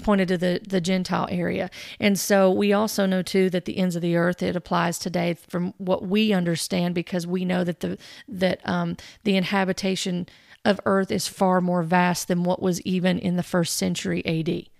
pointed 0.03 0.27
to 0.27 0.38
the, 0.38 0.60
the 0.67 0.81
Gentile 0.81 1.27
area. 1.31 1.69
And 1.99 2.19
so 2.19 2.51
we 2.51 2.73
also 2.73 3.05
know 3.05 3.21
too 3.21 3.49
that 3.51 3.65
the 3.65 3.77
ends 3.77 3.95
of 3.95 4.01
the 4.01 4.17
earth 4.17 4.43
it 4.43 4.55
applies 4.55 4.99
today 4.99 5.36
from 5.36 5.73
what 5.77 6.05
we 6.05 6.34
understand 6.34 6.93
because 6.93 7.25
we 7.25 7.45
know 7.45 7.63
that 7.63 7.79
the 7.79 7.97
that 8.27 8.60
um, 8.67 8.97
the 9.23 9.38
inhabitation 9.38 10.27
of 10.65 10.79
earth 10.86 11.12
is 11.12 11.27
far 11.27 11.62
more 11.62 11.84
vast 11.84 12.27
than 12.27 12.43
what 12.43 12.62
was 12.62 12.81
even 12.81 13.19
in 13.19 13.38
the 13.38 13.43
first 13.43 13.77
century 13.77 14.25
AD. 14.25 14.74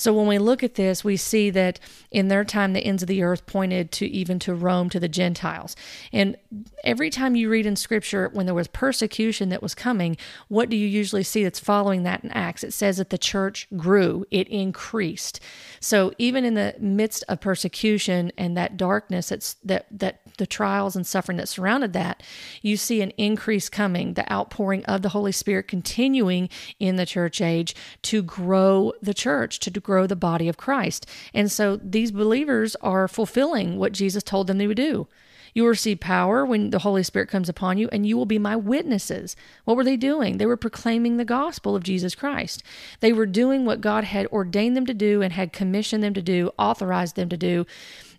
So 0.00 0.14
when 0.14 0.26
we 0.26 0.38
look 0.38 0.62
at 0.62 0.76
this, 0.76 1.04
we 1.04 1.18
see 1.18 1.50
that 1.50 1.78
in 2.10 2.28
their 2.28 2.42
time, 2.42 2.72
the 2.72 2.80
ends 2.80 3.02
of 3.02 3.06
the 3.06 3.22
earth 3.22 3.44
pointed 3.44 3.92
to 3.92 4.06
even 4.06 4.38
to 4.40 4.54
Rome, 4.54 4.88
to 4.90 4.98
the 4.98 5.08
Gentiles. 5.08 5.76
And 6.10 6.36
every 6.82 7.10
time 7.10 7.36
you 7.36 7.50
read 7.50 7.66
in 7.66 7.76
Scripture, 7.76 8.30
when 8.32 8.46
there 8.46 8.54
was 8.54 8.68
persecution 8.68 9.50
that 9.50 9.62
was 9.62 9.74
coming, 9.74 10.16
what 10.48 10.70
do 10.70 10.76
you 10.76 10.86
usually 10.86 11.22
see 11.22 11.44
that's 11.44 11.60
following 11.60 12.02
that 12.04 12.24
in 12.24 12.30
Acts? 12.30 12.64
It 12.64 12.72
says 12.72 12.96
that 12.96 13.10
the 13.10 13.18
church 13.18 13.68
grew, 13.76 14.24
it 14.30 14.48
increased. 14.48 15.38
So 15.80 16.12
even 16.18 16.44
in 16.44 16.54
the 16.54 16.74
midst 16.78 17.24
of 17.26 17.40
persecution 17.40 18.32
and 18.36 18.54
that 18.56 18.76
darkness 18.76 19.30
that's, 19.30 19.54
that 19.64 19.86
that 19.90 20.20
the 20.36 20.46
trials 20.46 20.96
and 20.96 21.06
suffering 21.06 21.38
that 21.38 21.48
surrounded 21.48 21.92
that, 21.94 22.22
you 22.62 22.76
see 22.76 23.02
an 23.02 23.10
increase 23.12 23.68
coming, 23.68 24.14
the 24.14 24.30
outpouring 24.32 24.84
of 24.84 25.02
the 25.02 25.10
Holy 25.10 25.32
Spirit 25.32 25.68
continuing 25.68 26.48
in 26.78 26.96
the 26.96 27.06
church 27.06 27.40
age 27.40 27.74
to 28.02 28.22
grow 28.22 28.92
the 29.02 29.14
church, 29.14 29.60
to 29.60 29.70
grow 29.70 30.06
the 30.06 30.16
body 30.16 30.48
of 30.48 30.56
Christ. 30.56 31.06
And 31.34 31.50
so 31.50 31.76
these 31.76 32.10
believers 32.10 32.74
are 32.76 33.08
fulfilling 33.08 33.78
what 33.78 33.92
Jesus 33.92 34.22
told 34.22 34.46
them 34.46 34.58
they 34.58 34.66
would 34.66 34.76
do. 34.76 35.08
You 35.54 35.62
will 35.62 35.70
receive 35.70 36.00
power 36.00 36.44
when 36.44 36.70
the 36.70 36.80
Holy 36.80 37.02
Spirit 37.02 37.28
comes 37.28 37.48
upon 37.48 37.78
you, 37.78 37.88
and 37.92 38.06
you 38.06 38.16
will 38.16 38.26
be 38.26 38.38
my 38.38 38.56
witnesses. 38.56 39.36
What 39.64 39.76
were 39.76 39.84
they 39.84 39.96
doing? 39.96 40.38
They 40.38 40.46
were 40.46 40.56
proclaiming 40.56 41.16
the 41.16 41.24
gospel 41.24 41.76
of 41.76 41.82
Jesus 41.82 42.14
Christ. 42.14 42.62
They 43.00 43.12
were 43.12 43.26
doing 43.26 43.64
what 43.64 43.80
God 43.80 44.04
had 44.04 44.26
ordained 44.28 44.76
them 44.76 44.86
to 44.86 44.94
do 44.94 45.22
and 45.22 45.32
had 45.32 45.52
commissioned 45.52 46.02
them 46.02 46.14
to 46.14 46.22
do, 46.22 46.50
authorized 46.58 47.16
them 47.16 47.28
to 47.28 47.36
do 47.36 47.66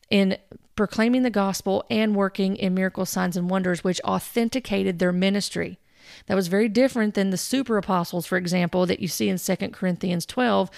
in 0.10 0.38
proclaiming 0.76 1.24
the 1.24 1.30
gospel 1.30 1.86
and 1.90 2.16
working 2.16 2.56
in 2.56 2.74
miracle 2.74 3.06
signs 3.06 3.38
and 3.38 3.50
wonders, 3.50 3.84
which 3.84 4.02
authenticated 4.02 5.00
their 5.00 5.14
ministry. 5.14 5.80
That 6.28 6.36
was 6.36 6.48
very 6.48 6.68
different 6.70 7.14
than 7.14 7.30
the 7.30 7.38
super 7.38 7.78
apostles, 7.78 8.26
for 8.26 8.38
example, 8.38 8.86
that 8.86 9.00
you 9.00 9.08
see 9.08 9.30
in 9.30 9.38
2 9.38 9.56
Corinthians 9.70 10.26
12, 10.26 10.70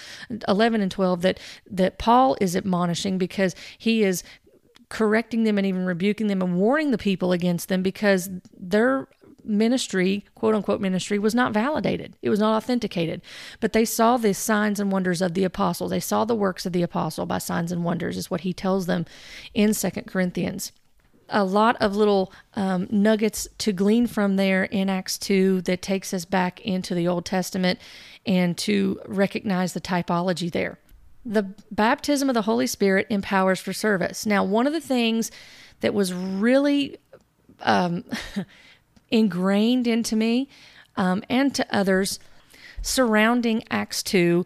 11 0.48 0.80
and 0.80 0.90
12, 0.90 1.22
that, 1.22 1.40
that 1.70 1.98
Paul 1.98 2.36
is 2.40 2.56
admonishing 2.56 3.18
because 3.18 3.54
he 3.78 4.02
is 4.02 4.22
correcting 4.94 5.42
them 5.42 5.58
and 5.58 5.66
even 5.66 5.84
rebuking 5.84 6.28
them 6.28 6.40
and 6.40 6.56
warning 6.56 6.92
the 6.92 6.98
people 6.98 7.32
against 7.32 7.68
them 7.68 7.82
because 7.82 8.30
their 8.56 9.08
ministry, 9.42 10.24
quote 10.36 10.54
unquote 10.54 10.80
ministry, 10.80 11.18
was 11.18 11.34
not 11.34 11.52
validated. 11.52 12.16
It 12.22 12.30
was 12.30 12.38
not 12.38 12.56
authenticated. 12.56 13.20
But 13.58 13.72
they 13.72 13.84
saw 13.84 14.16
the 14.16 14.32
signs 14.32 14.78
and 14.78 14.92
wonders 14.92 15.20
of 15.20 15.34
the 15.34 15.42
apostle. 15.42 15.88
They 15.88 15.98
saw 15.98 16.24
the 16.24 16.36
works 16.36 16.64
of 16.64 16.72
the 16.72 16.84
apostle 16.84 17.26
by 17.26 17.38
signs 17.38 17.72
and 17.72 17.82
wonders, 17.82 18.16
is 18.16 18.30
what 18.30 18.42
he 18.42 18.52
tells 18.52 18.86
them 18.86 19.04
in 19.52 19.74
Second 19.74 20.04
Corinthians 20.06 20.70
a 21.30 21.42
lot 21.42 21.74
of 21.80 21.96
little 21.96 22.30
um, 22.52 22.86
nuggets 22.90 23.48
to 23.56 23.72
glean 23.72 24.06
from 24.06 24.36
there 24.36 24.64
in 24.64 24.90
Acts 24.90 25.16
2 25.16 25.62
that 25.62 25.80
takes 25.80 26.12
us 26.12 26.26
back 26.26 26.60
into 26.60 26.94
the 26.94 27.08
Old 27.08 27.24
Testament 27.24 27.80
and 28.26 28.58
to 28.58 29.00
recognize 29.06 29.72
the 29.72 29.80
typology 29.80 30.52
there. 30.52 30.78
The 31.24 31.54
baptism 31.70 32.28
of 32.28 32.34
the 32.34 32.42
Holy 32.42 32.66
Spirit 32.66 33.06
empowers 33.10 33.60
for 33.60 33.72
service. 33.72 34.26
Now, 34.26 34.44
one 34.44 34.66
of 34.66 34.72
the 34.72 34.80
things 34.80 35.30
that 35.80 35.94
was 35.94 36.12
really 36.12 36.98
um, 37.60 38.04
ingrained 39.10 39.86
into 39.86 40.16
me 40.16 40.48
um, 40.96 41.22
and 41.28 41.54
to 41.54 41.66
others 41.74 42.18
surrounding 42.82 43.64
Acts 43.70 44.02
2 44.02 44.44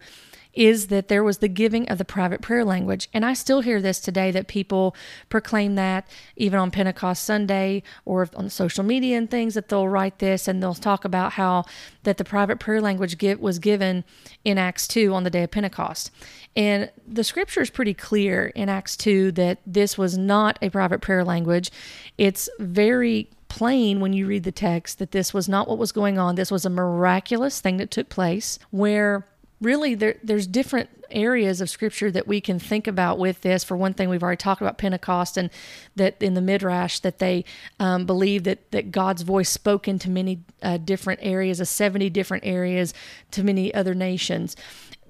is 0.59 0.89
that 0.89 1.07
there 1.07 1.23
was 1.23 1.39
the 1.39 1.47
giving 1.47 1.89
of 1.89 1.99
the 1.99 2.05
private 2.05 2.43
prayer 2.43 2.65
language. 2.65 3.09
And 3.15 3.25
I 3.25 3.33
still 3.33 3.61
hear 3.61 3.81
this 3.81 4.01
today 4.01 4.33
that 4.33 4.49
people 4.49 4.97
proclaim 5.29 5.77
that 5.77 6.05
even 6.35 6.59
on 6.59 6.73
Pentecost 6.73 7.23
Sunday 7.23 7.85
or 8.05 8.29
on 8.35 8.51
social 8.51 8.83
media 8.83 9.17
and 9.17 9.31
things 9.31 9.55
that 9.55 9.69
they'll 9.69 9.87
write 9.87 10.19
this 10.19 10.49
and 10.49 10.61
they'll 10.61 10.75
talk 10.75 11.05
about 11.05 11.35
how 11.35 11.65
that 12.03 12.17
the 12.17 12.25
private 12.25 12.59
prayer 12.59 12.81
language 12.81 13.19
give, 13.19 13.39
was 13.39 13.61
given 13.61 14.03
in 14.45 14.59
Acts 14.59 14.89
2 14.89 15.15
on 15.15 15.23
the 15.23 15.31
day 15.31 15.45
of 15.45 15.53
Pentecost. 15.53 16.11
And 16.57 16.91
the 17.07 17.23
scripture 17.23 17.61
is 17.61 17.71
pretty 17.71 17.95
clear 17.95 18.49
in 18.49 18.69
Acts 18.69 18.97
2 18.97 19.31
that 19.33 19.61
this 19.65 19.97
was 19.97 20.19
not 20.19 20.59
a 20.61 20.71
private 20.71 21.01
prayer 21.01 21.23
language. 21.23 21.71
It's 22.19 22.49
very 22.59 23.31
plain 23.49 24.01
when 24.01 24.13
you 24.13 24.27
read 24.27 24.43
the 24.43 24.51
text 24.51 24.99
that 24.99 25.13
this 25.13 25.33
was 25.33 25.49
not 25.49 25.69
what 25.69 25.79
was 25.79 25.93
going 25.93 26.19
on. 26.19 26.35
This 26.35 26.51
was 26.51 26.65
a 26.65 26.71
miraculous 26.71 27.61
thing 27.61 27.77
that 27.77 27.93
took 27.93 28.09
place 28.09 28.59
where 28.73 29.25
really 29.61 29.95
there, 29.95 30.17
there's 30.23 30.47
different 30.47 30.91
areas 31.11 31.61
of 31.61 31.71
scripture 31.71 32.11
that 32.11 32.27
we 32.27 32.41
can 32.41 32.59
think 32.59 32.87
about 32.87 33.19
with 33.19 33.41
this. 33.41 33.65
For 33.65 33.77
one 33.77 33.95
thing 33.95 34.09
we've 34.09 34.23
already 34.23 34.37
talked 34.37 34.61
about 34.61 34.79
pentecost 34.79 35.37
and 35.37 35.51
that 35.97 36.23
in 36.23 36.35
the 36.35 36.41
midrash 36.41 36.99
that 37.01 37.19
they 37.19 37.45
um, 37.81 38.07
believe 38.07 38.45
that, 38.45 38.71
that 38.71 38.93
god's 38.93 39.23
voice 39.23 39.49
spoke 39.49 39.89
into 39.89 40.11
many 40.11 40.41
uh, 40.63 40.77
different 40.77 41.21
areas 41.23 41.61
of 41.61 41.69
70 41.69 42.11
different 42.11 42.45
areas 42.45 42.95
to 43.31 43.43
many 43.43 43.73
other 43.75 43.95
nations. 43.95 44.57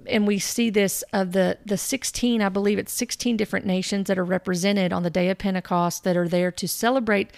And 0.07 0.27
we 0.27 0.39
see 0.39 0.71
this 0.71 1.03
of 1.13 1.33
the 1.33 1.59
the 1.67 1.77
16 1.77 2.41
i 2.41 2.49
believe 2.49 2.79
it's 2.79 2.93
16 2.93 3.37
different 3.37 3.67
nations 3.67 4.07
that 4.07 4.19
are 4.19 4.25
represented 4.25 4.93
on 4.93 5.03
the 5.03 5.11
day 5.11 5.29
of 5.29 5.39
pentecost 5.39 6.05
that 6.05 6.17
are 6.17 6.29
there 6.29 6.51
to 6.53 6.69
celebrate 6.69 7.31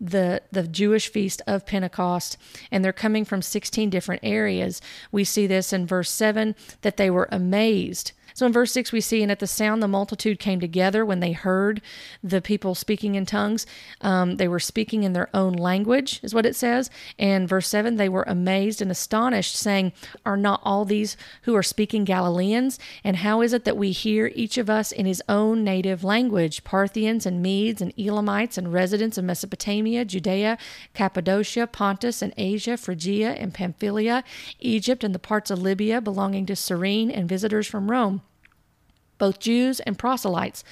the 0.00 0.42
the 0.52 0.66
Jewish 0.66 1.08
feast 1.08 1.42
of 1.46 1.66
Pentecost 1.66 2.36
and 2.70 2.84
they're 2.84 2.92
coming 2.92 3.24
from 3.24 3.42
16 3.42 3.90
different 3.90 4.20
areas. 4.24 4.80
We 5.10 5.24
see 5.24 5.46
this 5.46 5.72
in 5.72 5.86
verse 5.86 6.10
7 6.10 6.54
that 6.82 6.96
they 6.96 7.10
were 7.10 7.28
amazed 7.30 8.12
so 8.38 8.46
in 8.46 8.52
verse 8.52 8.70
6, 8.70 8.92
we 8.92 9.00
see, 9.00 9.20
and 9.20 9.32
at 9.32 9.40
the 9.40 9.48
sound, 9.48 9.82
the 9.82 9.88
multitude 9.88 10.38
came 10.38 10.60
together 10.60 11.04
when 11.04 11.18
they 11.18 11.32
heard 11.32 11.82
the 12.22 12.40
people 12.40 12.76
speaking 12.76 13.16
in 13.16 13.26
tongues. 13.26 13.66
Um, 14.00 14.36
they 14.36 14.46
were 14.46 14.60
speaking 14.60 15.02
in 15.02 15.12
their 15.12 15.28
own 15.34 15.54
language, 15.54 16.20
is 16.22 16.36
what 16.36 16.46
it 16.46 16.54
says. 16.54 16.88
And 17.18 17.48
verse 17.48 17.66
7, 17.66 17.96
they 17.96 18.08
were 18.08 18.22
amazed 18.28 18.80
and 18.80 18.92
astonished, 18.92 19.56
saying, 19.56 19.92
Are 20.24 20.36
not 20.36 20.60
all 20.62 20.84
these 20.84 21.16
who 21.42 21.56
are 21.56 21.64
speaking 21.64 22.04
Galileans? 22.04 22.78
And 23.02 23.16
how 23.16 23.40
is 23.40 23.52
it 23.52 23.64
that 23.64 23.76
we 23.76 23.90
hear 23.90 24.30
each 24.36 24.56
of 24.56 24.70
us 24.70 24.92
in 24.92 25.04
his 25.04 25.20
own 25.28 25.64
native 25.64 26.04
language? 26.04 26.62
Parthians 26.62 27.26
and 27.26 27.42
Medes 27.42 27.82
and 27.82 27.92
Elamites 27.98 28.56
and 28.56 28.72
residents 28.72 29.18
of 29.18 29.24
Mesopotamia, 29.24 30.04
Judea, 30.04 30.58
Cappadocia, 30.94 31.66
Pontus 31.66 32.22
and 32.22 32.32
Asia, 32.36 32.76
Phrygia 32.76 33.30
and 33.30 33.52
Pamphylia, 33.52 34.22
Egypt 34.60 35.02
and 35.02 35.12
the 35.12 35.18
parts 35.18 35.50
of 35.50 35.60
Libya 35.60 36.00
belonging 36.00 36.46
to 36.46 36.54
Cyrene, 36.54 37.10
and 37.10 37.28
visitors 37.28 37.66
from 37.66 37.90
Rome 37.90 38.22
both 39.18 39.38
Jews 39.38 39.80
and 39.80 39.98
proselytes, 39.98 40.64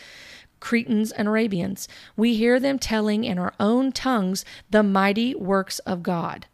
Cretans 0.61 1.13
and 1.13 1.29
Arabians. 1.29 1.89
We 2.17 2.35
hear 2.35 2.59
them 2.59 2.79
telling 2.79 3.25
in 3.25 3.39
our 3.39 3.53
own 3.61 3.93
tongues 3.93 4.45
the 4.71 4.83
mighty 4.83 5.35
works 5.35 5.79
of 5.81 6.03
God. 6.03 6.47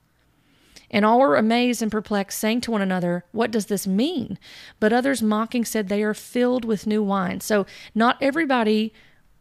And 0.91 1.07
all 1.07 1.21
were 1.21 1.37
amazed 1.37 1.81
and 1.81 1.91
perplexed, 1.91 2.39
saying 2.39 2.61
to 2.63 2.71
one 2.71 2.83
another, 2.83 3.25
What 3.33 3.51
does 3.51 3.67
this 3.67 3.87
mean? 3.87 4.39
But 4.79 4.93
others 4.93 5.23
mocking 5.23 5.65
said, 5.65 5.89
They 5.89 6.03
are 6.03 6.15
filled 6.15 6.65
with 6.65 6.87
new 6.87 7.03
wine. 7.03 7.41
So 7.41 7.65
not 7.95 8.19
everybody 8.21 8.93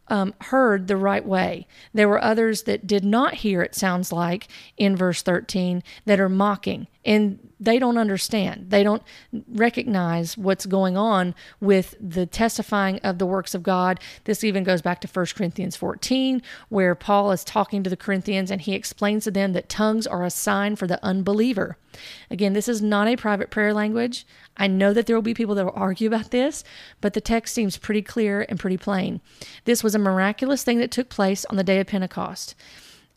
um, 0.08 0.34
heard 0.40 0.88
the 0.88 0.96
right 0.96 1.24
way. 1.24 1.66
There 1.92 2.08
were 2.08 2.22
others 2.22 2.62
that 2.62 2.86
did 2.86 3.04
not 3.04 3.34
hear, 3.34 3.62
it 3.62 3.74
sounds 3.74 4.12
like, 4.12 4.48
in 4.76 4.96
verse 4.96 5.22
13, 5.22 5.82
that 6.06 6.20
are 6.20 6.28
mocking. 6.28 6.86
And 7.04 7.38
they 7.58 7.78
don't 7.78 7.98
understand. 7.98 8.70
They 8.70 8.82
don't 8.82 9.02
recognize 9.48 10.36
what's 10.36 10.66
going 10.66 10.96
on 10.96 11.34
with 11.60 11.94
the 12.00 12.26
testifying 12.26 12.98
of 13.00 13.18
the 13.18 13.26
works 13.26 13.54
of 13.54 13.62
God. 13.62 14.00
This 14.24 14.42
even 14.42 14.64
goes 14.64 14.82
back 14.82 15.00
to 15.00 15.08
1 15.08 15.26
Corinthians 15.36 15.76
14, 15.76 16.42
where 16.68 16.94
Paul 16.94 17.30
is 17.30 17.44
talking 17.44 17.82
to 17.82 17.90
the 17.90 17.96
Corinthians 17.96 18.50
and 18.50 18.60
he 18.60 18.74
explains 18.74 19.24
to 19.24 19.30
them 19.30 19.52
that 19.52 19.68
tongues 19.68 20.06
are 20.06 20.24
a 20.24 20.30
sign 20.30 20.74
for 20.74 20.86
the 20.86 21.02
unbeliever. 21.04 21.76
Again, 22.30 22.52
this 22.52 22.68
is 22.68 22.82
not 22.82 23.06
a 23.06 23.16
private 23.16 23.50
prayer 23.50 23.72
language. 23.72 24.26
I 24.56 24.66
know 24.66 24.92
that 24.92 25.06
there 25.06 25.16
will 25.16 25.22
be 25.22 25.34
people 25.34 25.54
that 25.54 25.64
will 25.64 25.72
argue 25.76 26.08
about 26.08 26.30
this, 26.30 26.64
but 27.00 27.14
the 27.14 27.20
text 27.20 27.54
seems 27.54 27.76
pretty 27.76 28.02
clear 28.02 28.44
and 28.48 28.58
pretty 28.58 28.76
plain. 28.76 29.20
This 29.64 29.84
was 29.84 29.94
a 29.94 30.00
miraculous 30.00 30.64
thing 30.64 30.78
that 30.78 30.90
took 30.90 31.08
place 31.08 31.44
on 31.46 31.56
the 31.56 31.64
day 31.64 31.80
of 31.80 31.86
Pentecost. 31.86 32.54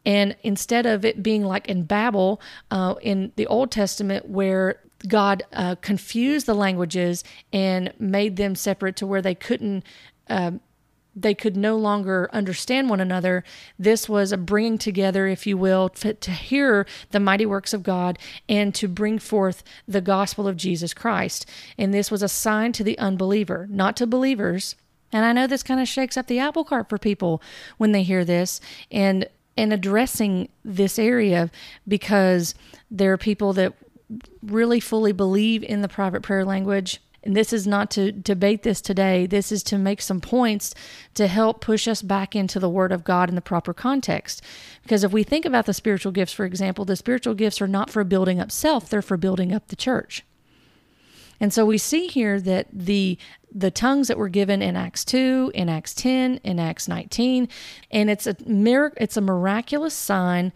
And 0.06 0.36
instead 0.44 0.86
of 0.86 1.04
it 1.04 1.24
being 1.24 1.44
like 1.44 1.68
in 1.68 1.84
Babel 1.84 2.40
uh, 2.72 2.96
in 3.02 3.32
the 3.36 3.48
Old 3.48 3.72
Testament, 3.72 4.30
where 4.30 4.80
God 5.08 5.44
uh, 5.54 5.76
confused 5.76 6.46
the 6.46 6.54
languages 6.54 7.24
and 7.52 7.94
made 8.00 8.38
them 8.38 8.56
separate 8.56 8.96
to 8.98 9.08
where 9.08 9.22
they 9.22 9.36
couldn't. 9.36 9.84
Uh, 10.30 10.52
they 11.16 11.34
could 11.34 11.56
no 11.56 11.78
longer 11.78 12.30
understand 12.34 12.90
one 12.90 13.00
another. 13.00 13.44
This 13.80 14.10
was 14.10 14.34
a 14.34 14.38
bringing 14.38 14.78
together, 14.78 15.28
if 15.28 15.48
you 15.48 15.58
will, 15.58 15.88
to, 15.90 16.14
to, 16.14 16.32
hear 16.32 16.86
the 17.12 17.22
mighty 17.22 17.46
works 17.46 17.74
of 17.74 17.84
God 17.84 18.20
and 18.50 18.76
to 18.76 18.90
bring 18.90 19.18
forth 19.18 19.64
the 19.88 20.02
gospel 20.02 20.46
of 20.46 20.58
Jesus 20.58 20.94
Christ. 20.94 21.50
And 21.78 21.94
this 21.94 22.12
was 22.12 22.22
a 22.22 22.28
sign 22.28 22.74
to 22.74 22.84
the 22.84 23.00
unbeliever, 23.00 23.66
not 23.72 23.96
to 23.98 24.06
believers. 24.08 24.76
And 25.14 25.24
I 25.24 25.32
know 25.32 25.48
this 25.48 25.64
kind 25.64 25.80
of 25.80 25.88
shakes 25.88 26.18
up 26.18 26.28
the 26.28 26.40
apple 26.40 26.66
cart 26.66 26.90
for 26.90 26.98
people 26.98 27.42
when 27.78 27.94
they 27.94 28.04
hear 28.04 28.26
this. 28.26 28.60
And 28.92 29.30
and 29.58 29.72
addressing 29.72 30.50
this 30.64 31.00
area 31.00 31.50
because 31.88 32.56
there 32.92 33.14
are 33.14 33.18
people 33.18 33.54
that 33.54 33.74
really 34.44 34.80
fully 34.80 35.12
believe 35.12 35.64
in 35.64 35.82
the 35.82 35.88
private 35.88 36.22
prayer 36.22 36.46
language. 36.46 37.02
And 37.24 37.36
this 37.36 37.52
is 37.52 37.66
not 37.66 37.90
to 37.92 38.12
debate 38.12 38.62
this 38.62 38.82
today. 38.82 39.26
This 39.26 39.52
is 39.52 39.64
to 39.64 39.80
make 39.80 40.00
some 40.00 40.22
points 40.22 40.76
to 41.16 41.26
help 41.26 41.60
push 41.60 41.88
us 41.88 42.04
back 42.04 42.36
into 42.36 42.60
the 42.60 42.70
Word 42.70 42.92
of 42.92 43.04
God 43.04 43.30
in 43.30 43.36
the 43.36 43.42
proper 43.42 43.74
context. 43.74 44.44
Because 44.84 45.04
if 45.04 45.12
we 45.12 45.24
think 45.24 45.44
about 45.44 45.66
the 45.66 45.74
spiritual 45.74 46.12
gifts, 46.12 46.34
for 46.34 46.46
example, 46.46 46.86
the 46.86 46.96
spiritual 46.96 47.34
gifts 47.34 47.60
are 47.62 47.68
not 47.68 47.90
for 47.90 48.04
building 48.04 48.40
up 48.40 48.52
self, 48.52 48.90
they're 48.90 49.02
for 49.02 49.18
building 49.18 49.52
up 49.52 49.70
the 49.70 49.76
church. 49.76 50.24
And 51.40 51.54
so 51.54 51.66
we 51.66 51.78
see 51.78 52.08
here 52.08 52.40
that 52.42 52.68
the 52.72 53.18
the 53.58 53.72
tongues 53.72 54.10
that 54.10 54.18
were 54.18 54.28
given 54.28 54.62
in 54.62 54.76
Acts 54.76 55.06
2, 55.06 55.52
in 55.54 55.70
Acts 55.70 55.94
10, 55.94 56.42
in 56.44 56.60
Acts 56.60 56.90
19, 56.90 57.48
and 57.90 58.10
it's 58.10 58.28
a 58.28 58.36
it's 58.98 59.18
a 59.18 59.22
miraculous 59.22 59.94
sign 59.94 60.52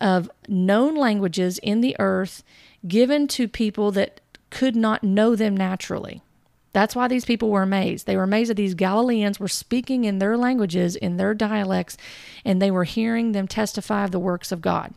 of 0.00 0.30
known 0.48 0.96
languages 0.96 1.58
in 1.58 1.80
the 1.80 1.96
earth 1.98 2.42
given 2.86 3.28
to 3.28 3.46
people 3.46 3.92
that 3.92 4.20
could 4.50 4.74
not 4.74 5.04
know 5.04 5.36
them 5.36 5.56
naturally. 5.56 6.20
That's 6.72 6.96
why 6.96 7.06
these 7.06 7.24
people 7.24 7.50
were 7.50 7.62
amazed. 7.62 8.06
They 8.06 8.16
were 8.16 8.22
amazed 8.22 8.50
that 8.50 8.56
these 8.56 8.74
Galileans 8.74 9.38
were 9.38 9.48
speaking 9.48 10.04
in 10.04 10.18
their 10.18 10.36
languages, 10.36 10.96
in 10.96 11.18
their 11.18 11.34
dialects, 11.34 11.96
and 12.44 12.60
they 12.60 12.70
were 12.70 12.84
hearing 12.84 13.32
them 13.32 13.46
testify 13.46 14.04
of 14.04 14.10
the 14.10 14.18
works 14.18 14.50
of 14.52 14.62
God. 14.62 14.94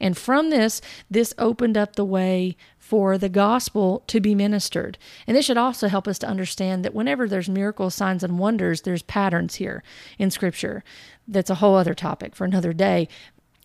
And 0.00 0.16
from 0.16 0.50
this, 0.50 0.80
this 1.10 1.34
opened 1.38 1.76
up 1.76 1.96
the 1.96 2.04
way 2.04 2.56
for 2.78 3.18
the 3.18 3.28
gospel 3.28 4.02
to 4.06 4.20
be 4.20 4.34
ministered. 4.34 4.96
And 5.26 5.36
this 5.36 5.44
should 5.44 5.58
also 5.58 5.88
help 5.88 6.08
us 6.08 6.18
to 6.20 6.28
understand 6.28 6.84
that 6.84 6.94
whenever 6.94 7.28
there's 7.28 7.48
miracles, 7.48 7.94
signs, 7.94 8.24
and 8.24 8.38
wonders, 8.38 8.82
there's 8.82 9.02
patterns 9.02 9.56
here 9.56 9.82
in 10.18 10.30
Scripture. 10.30 10.82
That's 11.26 11.50
a 11.50 11.56
whole 11.56 11.76
other 11.76 11.94
topic 11.94 12.34
for 12.34 12.44
another 12.44 12.72
day. 12.72 13.08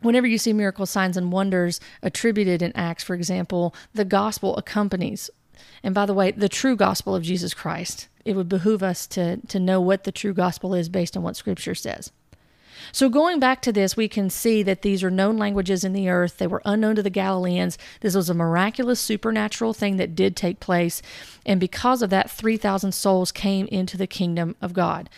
Whenever 0.02 0.28
you 0.28 0.38
see 0.38 0.52
miracles, 0.52 0.90
signs, 0.90 1.16
and 1.16 1.32
wonders 1.32 1.80
attributed 2.02 2.62
in 2.62 2.74
Acts, 2.76 3.04
for 3.04 3.14
example, 3.14 3.74
the 3.94 4.04
gospel 4.04 4.58
accompanies. 4.58 5.30
And 5.82 5.96
by 5.96 6.06
the 6.06 6.14
way, 6.14 6.32
the 6.32 6.50
true 6.50 6.76
gospel 6.76 7.16
of 7.16 7.24
Jesus 7.24 7.54
Christ. 7.54 8.10
It 8.26 8.36
would 8.36 8.50
behoove 8.50 8.84
us 8.84 9.08
to, 9.08 9.38
to 9.38 9.60
know 9.60 9.80
what 9.82 10.04
the 10.04 10.12
true 10.12 10.34
gospel 10.34 10.74
is 10.74 10.90
based 10.90 11.16
on 11.16 11.24
what 11.24 11.36
Scripture 11.36 11.76
says. 11.76 12.12
So, 12.92 13.10
going 13.10 13.40
back 13.40 13.62
to 13.64 13.72
this, 13.72 13.96
we 13.96 14.08
can 14.08 14.30
see 14.30 14.64
that 14.64 14.82
these 14.82 15.04
are 15.04 15.12
known 15.12 15.38
languages 15.38 15.84
in 15.84 15.94
the 15.94 16.10
earth. 16.10 16.38
They 16.38 16.48
were 16.48 16.62
unknown 16.66 16.96
to 16.96 17.04
the 17.04 17.10
Galileans. 17.10 17.78
This 18.02 18.16
was 18.16 18.30
a 18.30 18.34
miraculous, 18.34 19.00
supernatural 19.00 19.74
thing 19.74 19.98
that 19.98 20.16
did 20.16 20.36
take 20.36 20.60
place. 20.60 21.02
And 21.46 21.60
because 21.60 22.02
of 22.02 22.10
that, 22.10 22.30
3,000 22.30 22.92
souls 22.92 23.32
came 23.32 23.68
into 23.68 23.98
the 23.98 24.08
kingdom 24.08 24.56
of 24.62 24.74
God. 24.74 25.10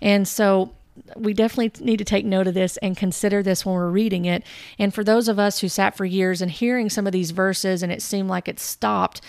And 0.00 0.26
so, 0.26 0.72
we 1.16 1.32
definitely 1.32 1.84
need 1.84 1.96
to 1.98 2.04
take 2.04 2.24
note 2.24 2.46
of 2.46 2.54
this 2.54 2.76
and 2.78 2.96
consider 2.96 3.42
this 3.42 3.64
when 3.64 3.74
we're 3.74 3.88
reading 3.88 4.24
it. 4.26 4.44
And 4.78 4.92
for 4.92 5.02
those 5.02 5.26
of 5.26 5.38
us 5.38 5.60
who 5.60 5.68
sat 5.68 5.96
for 5.96 6.04
years 6.04 6.42
and 6.42 6.50
hearing 6.50 6.90
some 6.90 7.06
of 7.06 7.12
these 7.12 7.30
verses 7.30 7.82
and 7.82 7.90
it 7.90 8.02
seemed 8.02 8.28
like 8.28 8.46
it 8.46 8.60
stopped, 8.60 9.20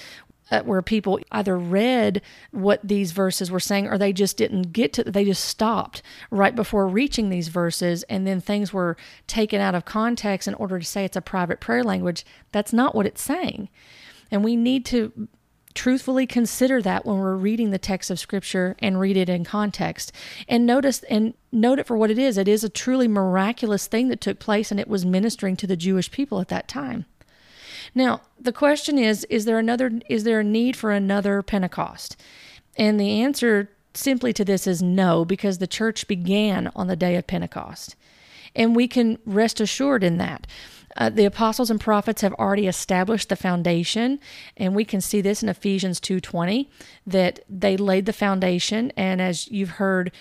Uh, 0.54 0.62
where 0.62 0.84
people 0.84 1.20
either 1.32 1.58
read 1.58 2.22
what 2.52 2.80
these 2.84 3.12
verses 3.12 3.50
were 3.50 3.60
saying 3.60 3.88
or 3.88 3.98
they 3.98 4.14
just 4.14 4.38
didn't 4.38 4.72
get 4.72 4.94
to 4.94 5.04
they 5.04 5.26
just 5.26 5.44
stopped 5.44 6.04
right 6.30 6.56
before 6.56 6.88
reaching 6.88 7.30
these 7.30 7.48
verses 7.48 8.04
and 8.04 8.28
then 8.28 8.40
things 8.40 8.72
were 8.72 8.96
taken 9.26 9.60
out 9.60 9.74
of 9.74 9.84
context 9.84 10.48
in 10.48 10.54
order 10.54 10.78
to 10.78 10.86
say 10.86 11.06
it's 11.06 11.18
a 11.18 11.22
private 11.22 11.60
prayer 11.60 11.84
language. 11.84 12.24
That's 12.52 12.72
not 12.72 12.94
what 12.94 13.08
it's 13.08 13.24
saying. 13.24 13.68
And 14.30 14.44
we 14.44 14.56
need 14.56 14.86
to 14.86 15.28
truthfully 15.74 16.28
consider 16.28 16.84
that 16.84 17.04
when 17.04 17.18
we're 17.18 17.36
reading 17.36 17.72
the 17.72 17.80
text 17.80 18.12
of 18.12 18.20
scripture 18.20 18.76
and 18.78 19.00
read 19.00 19.18
it 19.18 19.30
in 19.30 19.44
context. 19.44 20.12
And 20.48 20.68
notice 20.68 21.02
and 21.10 21.34
note 21.52 21.80
it 21.80 21.88
for 21.88 21.98
what 21.98 22.12
it 22.12 22.20
is. 22.20 22.38
It 22.38 22.48
is 22.48 22.64
a 22.64 22.70
truly 22.70 23.08
miraculous 23.08 23.88
thing 23.88 24.10
that 24.10 24.22
took 24.22 24.38
place 24.38 24.70
and 24.70 24.80
it 24.80 24.88
was 24.88 25.04
ministering 25.04 25.56
to 25.56 25.66
the 25.66 25.76
Jewish 25.76 26.12
people 26.12 26.40
at 26.40 26.50
that 26.50 26.68
time 26.68 27.08
Now, 27.94 28.22
the 28.40 28.54
question 28.54 28.98
is 28.98 29.24
is 29.26 29.46
there 29.46 29.60
another 29.60 29.92
is 30.10 30.24
there 30.24 30.40
a 30.40 30.44
need 30.44 30.76
for 30.76 30.92
another 30.92 31.42
Pentecost? 31.42 32.16
And 32.76 33.00
the 33.00 33.22
answer 33.22 33.70
simply 33.94 34.34
to 34.34 34.46
this 34.46 34.66
is 34.66 34.82
no 34.82 35.24
because 35.26 35.58
the 35.58 35.68
church 35.68 36.08
began 36.08 36.72
on 36.76 36.88
the 36.88 36.96
day 36.96 37.16
of 37.16 37.28
Pentecost. 37.28 37.96
And 38.56 38.76
we 38.76 38.88
can 38.88 39.20
rest 39.26 39.60
assured 39.60 40.04
in 40.04 40.18
that. 40.18 40.48
Uh, 40.96 41.10
the 41.10 41.26
apostles 41.26 41.72
and 41.72 41.82
prophets 41.82 42.22
have 42.22 42.34
already 42.34 42.68
established 42.68 43.30
the 43.30 43.36
foundation 43.36 44.20
and 44.58 44.76
we 44.76 44.86
can 44.86 45.02
see 45.02 45.22
this 45.22 45.42
in 45.42 45.50
ephesians 45.50 46.00
2.20 46.00 46.68
that 47.08 47.40
they 47.50 47.76
laid 47.76 48.06
the 48.06 48.14
foundation 48.14 48.92
and 48.96 49.20
as 49.20 49.48
you've 49.48 49.72
heard 49.72 50.12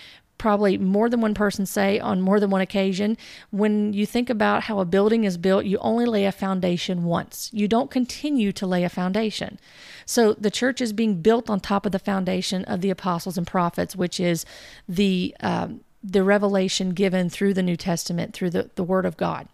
probably 0.42 0.76
more 0.76 1.08
than 1.08 1.20
one 1.20 1.34
person 1.34 1.64
say 1.64 2.00
on 2.00 2.20
more 2.20 2.40
than 2.40 2.50
one 2.50 2.60
occasion. 2.60 3.16
When 3.50 3.92
you 3.92 4.04
think 4.04 4.28
about 4.28 4.64
how 4.64 4.80
a 4.80 4.84
building 4.84 5.22
is 5.22 5.36
built 5.36 5.66
you 5.66 5.78
only 5.78 6.04
lay 6.04 6.24
a 6.24 6.32
foundation 6.32 7.04
once. 7.04 7.48
You 7.52 7.68
don't 7.68 7.92
continue 7.92 8.50
to 8.50 8.66
lay 8.66 8.82
a 8.82 8.88
foundation. 8.88 9.60
So 10.04 10.32
the 10.32 10.50
church 10.50 10.80
is 10.80 10.92
being 10.92 11.22
built 11.22 11.48
on 11.48 11.60
top 11.60 11.86
of 11.86 11.92
the 11.92 12.00
foundation 12.00 12.64
of 12.64 12.80
the 12.80 12.90
apostles 12.90 13.38
and 13.38 13.46
prophets 13.46 13.94
which 13.94 14.18
is 14.18 14.44
the 14.88 15.32
um, 15.38 15.82
the 16.02 16.24
revelation 16.24 16.90
given 16.90 17.30
through 17.30 17.54
the 17.54 17.62
New 17.62 17.76
Testament, 17.76 18.34
through 18.34 18.50
the, 18.50 18.68
the 18.74 18.82
Word 18.82 19.06
of 19.06 19.16
God. 19.16 19.46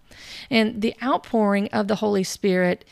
And 0.48 0.80
the 0.80 0.94
outpouring 1.02 1.68
of 1.68 1.88
the 1.88 1.96
Holy 1.96 2.24
Spirit 2.24 2.86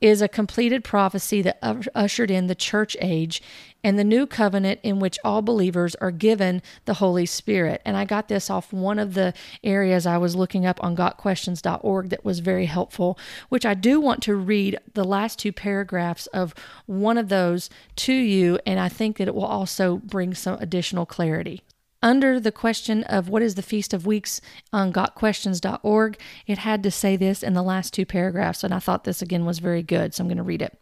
is 0.00 0.22
a 0.22 0.28
completed 0.28 0.82
prophecy 0.82 1.42
that 1.42 1.58
ushered 1.94 2.30
in 2.30 2.46
the 2.46 2.54
church 2.54 2.96
age 3.00 3.42
and 3.82 3.98
the 3.98 4.04
new 4.04 4.26
covenant 4.26 4.80
in 4.82 4.98
which 4.98 5.18
all 5.24 5.42
believers 5.42 5.94
are 5.96 6.10
given 6.10 6.62
the 6.84 6.94
Holy 6.94 7.26
Spirit. 7.26 7.80
And 7.84 7.96
I 7.96 8.04
got 8.04 8.28
this 8.28 8.50
off 8.50 8.72
one 8.72 8.98
of 8.98 9.14
the 9.14 9.32
areas 9.64 10.06
I 10.06 10.18
was 10.18 10.36
looking 10.36 10.66
up 10.66 10.82
on 10.82 10.96
gotquestions.org 10.96 12.10
that 12.10 12.24
was 12.24 12.40
very 12.40 12.66
helpful, 12.66 13.18
which 13.48 13.66
I 13.66 13.74
do 13.74 14.00
want 14.00 14.22
to 14.24 14.34
read 14.34 14.78
the 14.94 15.04
last 15.04 15.38
two 15.38 15.52
paragraphs 15.52 16.26
of 16.28 16.54
one 16.86 17.18
of 17.18 17.28
those 17.28 17.70
to 17.96 18.12
you. 18.12 18.58
And 18.66 18.78
I 18.78 18.88
think 18.88 19.18
that 19.18 19.28
it 19.28 19.34
will 19.34 19.44
also 19.44 19.98
bring 19.98 20.34
some 20.34 20.58
additional 20.60 21.06
clarity. 21.06 21.62
Under 22.02 22.40
the 22.40 22.52
question 22.52 23.04
of 23.04 23.28
what 23.28 23.42
is 23.42 23.56
the 23.56 23.62
Feast 23.62 23.92
of 23.92 24.06
Weeks 24.06 24.40
on 24.72 24.90
gotquestions.org, 24.90 26.18
it 26.46 26.58
had 26.58 26.82
to 26.82 26.90
say 26.90 27.14
this 27.16 27.42
in 27.42 27.52
the 27.52 27.62
last 27.62 27.92
two 27.92 28.06
paragraphs, 28.06 28.64
and 28.64 28.72
I 28.72 28.78
thought 28.78 29.04
this 29.04 29.20
again 29.20 29.44
was 29.44 29.58
very 29.58 29.82
good, 29.82 30.14
so 30.14 30.22
I'm 30.22 30.28
going 30.28 30.38
to 30.38 30.42
read 30.42 30.62
it. 30.62 30.78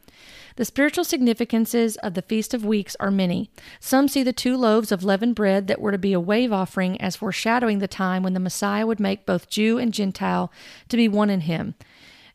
The 0.54 0.64
spiritual 0.64 1.04
significances 1.04 1.96
of 1.98 2.14
the 2.14 2.22
Feast 2.22 2.54
of 2.54 2.64
Weeks 2.64 2.96
are 3.00 3.11
many. 3.11 3.50
Some 3.81 4.09
see 4.09 4.22
the 4.22 4.33
two 4.33 4.57
loaves 4.57 4.90
of 4.90 5.04
leavened 5.04 5.35
bread 5.35 5.66
that 5.68 5.81
were 5.81 5.92
to 5.92 5.98
be 5.98 6.12
a 6.12 6.20
wave 6.20 6.52
offering 6.52 7.00
as 7.00 7.16
foreshadowing 7.16 7.78
the 7.78 7.88
time 7.88 8.22
when 8.22 8.35
the 8.35 8.40
Messiah 8.40 8.87
would 8.87 9.00
make 9.00 9.26
both 9.26 9.50
Jew 9.50 9.78
and 9.78 9.94
Gentile 9.94 10.52
to 10.88 10.96
be 10.96 11.09
one 11.09 11.31
in 11.31 11.42
him. 11.42 11.74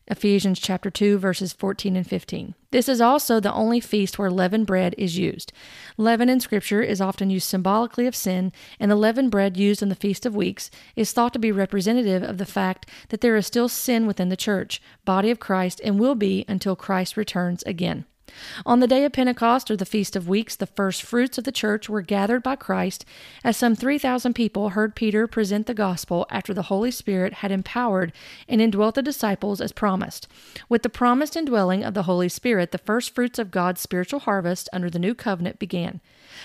Ephesians 0.06 0.58
chapter 0.58 0.90
2 0.90 1.18
verses 1.18 1.52
14 1.52 1.96
and 1.96 2.06
15. 2.06 2.54
This 2.70 2.88
is 2.88 3.00
also 3.00 3.40
the 3.40 3.52
only 3.52 3.80
feast 3.80 4.18
where 4.18 4.30
leavened 4.30 4.66
bread 4.66 4.94
is 4.98 5.16
used. 5.16 5.52
Leaven 5.96 6.28
in 6.28 6.40
scripture 6.40 6.82
is 6.82 7.00
often 7.00 7.30
used 7.30 7.48
symbolically 7.48 8.06
of 8.06 8.14
sin, 8.14 8.52
and 8.78 8.90
the 8.90 8.96
leavened 8.96 9.30
bread 9.30 9.56
used 9.56 9.82
in 9.82 9.88
the 9.88 9.94
feast 9.94 10.26
of 10.26 10.36
weeks 10.36 10.70
is 10.94 11.12
thought 11.12 11.32
to 11.32 11.38
be 11.38 11.52
representative 11.52 12.22
of 12.22 12.38
the 12.38 12.44
fact 12.44 12.88
that 13.08 13.22
there 13.22 13.36
is 13.36 13.46
still 13.46 13.68
sin 13.68 14.06
within 14.06 14.28
the 14.28 14.36
church, 14.36 14.82
body 15.04 15.30
of 15.30 15.40
Christ, 15.40 15.80
and 15.82 15.98
will 15.98 16.14
be 16.14 16.44
until 16.48 16.76
Christ 16.76 17.16
returns 17.16 17.62
again. 17.64 18.04
On 18.66 18.80
the 18.80 18.86
day 18.86 19.04
of 19.04 19.12
Pentecost, 19.12 19.70
or 19.70 19.76
the 19.76 19.84
Feast 19.84 20.16
of 20.16 20.28
Weeks, 20.28 20.56
the 20.56 20.66
first 20.66 21.02
fruits 21.02 21.38
of 21.38 21.44
the 21.44 21.52
church 21.52 21.88
were 21.88 22.02
gathered 22.02 22.42
by 22.42 22.56
Christ 22.56 23.04
as 23.42 23.56
some 23.56 23.74
3,000 23.74 24.34
people 24.34 24.70
heard 24.70 24.94
Peter 24.94 25.26
present 25.26 25.66
the 25.66 25.74
gospel 25.74 26.26
after 26.30 26.52
the 26.52 26.62
Holy 26.62 26.90
Spirit 26.90 27.34
had 27.34 27.52
empowered 27.52 28.12
and 28.48 28.60
indwelt 28.60 28.94
the 28.94 29.02
disciples 29.02 29.60
as 29.60 29.72
promised. 29.72 30.26
With 30.68 30.82
the 30.82 30.88
promised 30.88 31.36
indwelling 31.36 31.84
of 31.84 31.94
the 31.94 32.04
Holy 32.04 32.28
Spirit, 32.28 32.72
the 32.72 32.78
first 32.78 33.14
fruits 33.14 33.38
of 33.38 33.50
God's 33.50 33.80
spiritual 33.80 34.20
harvest 34.20 34.68
under 34.72 34.90
the 34.90 34.98
new 34.98 35.14
covenant 35.14 35.58
began. 35.58 36.00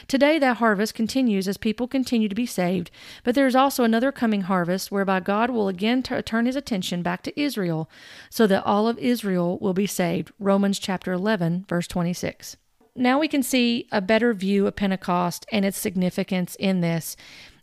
Today, 0.07 0.39
that 0.39 0.57
harvest 0.57 0.93
continues 0.93 1.47
as 1.47 1.57
people 1.57 1.87
continue 1.87 2.29
to 2.29 2.35
be 2.35 2.45
saved, 2.45 2.91
but 3.23 3.35
there 3.35 3.47
is 3.47 3.55
also 3.55 3.83
another 3.83 4.11
coming 4.11 4.41
harvest 4.41 4.91
whereby 4.91 5.19
God 5.19 5.49
will 5.49 5.67
again 5.67 6.03
t- 6.03 6.21
turn 6.21 6.45
his 6.45 6.55
attention 6.55 7.01
back 7.01 7.21
to 7.23 7.39
Israel 7.39 7.89
so 8.29 8.47
that 8.47 8.65
all 8.65 8.87
of 8.87 8.97
Israel 8.99 9.57
will 9.59 9.73
be 9.73 9.87
saved. 9.87 10.31
Romans 10.39 10.79
chapter 10.79 11.11
11, 11.11 11.65
verse 11.67 11.87
26. 11.87 12.57
Now 12.95 13.17
we 13.19 13.27
can 13.27 13.43
see 13.43 13.87
a 13.91 14.01
better 14.01 14.33
view 14.33 14.67
of 14.67 14.75
Pentecost 14.75 15.45
and 15.51 15.63
its 15.63 15.77
significance 15.77 16.55
in 16.55 16.81
this. 16.81 17.15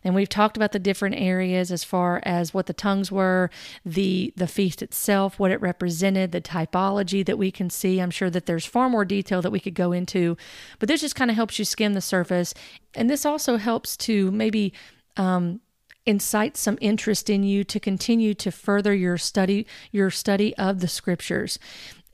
And 0.06 0.14
we've 0.14 0.28
talked 0.28 0.56
about 0.56 0.70
the 0.70 0.78
different 0.78 1.16
areas 1.16 1.72
as 1.72 1.82
far 1.82 2.22
as 2.22 2.54
what 2.54 2.66
the 2.66 2.72
tongues 2.72 3.10
were, 3.10 3.50
the 3.84 4.32
the 4.36 4.46
feast 4.46 4.80
itself, 4.80 5.40
what 5.40 5.50
it 5.50 5.60
represented, 5.60 6.30
the 6.30 6.40
typology 6.40 7.26
that 7.26 7.36
we 7.36 7.50
can 7.50 7.70
see. 7.70 7.98
I'm 7.98 8.12
sure 8.12 8.30
that 8.30 8.46
there's 8.46 8.64
far 8.64 8.88
more 8.88 9.04
detail 9.04 9.42
that 9.42 9.50
we 9.50 9.58
could 9.58 9.74
go 9.74 9.90
into, 9.90 10.36
but 10.78 10.88
this 10.88 11.00
just 11.00 11.16
kind 11.16 11.28
of 11.28 11.34
helps 11.34 11.58
you 11.58 11.64
skim 11.64 11.94
the 11.94 12.00
surface, 12.00 12.54
and 12.94 13.10
this 13.10 13.26
also 13.26 13.56
helps 13.56 13.96
to 13.96 14.30
maybe 14.30 14.72
um, 15.16 15.60
incite 16.06 16.56
some 16.56 16.78
interest 16.80 17.28
in 17.28 17.42
you 17.42 17.64
to 17.64 17.80
continue 17.80 18.32
to 18.34 18.52
further 18.52 18.94
your 18.94 19.18
study 19.18 19.66
your 19.90 20.08
study 20.08 20.56
of 20.56 20.78
the 20.78 20.86
scriptures 20.86 21.58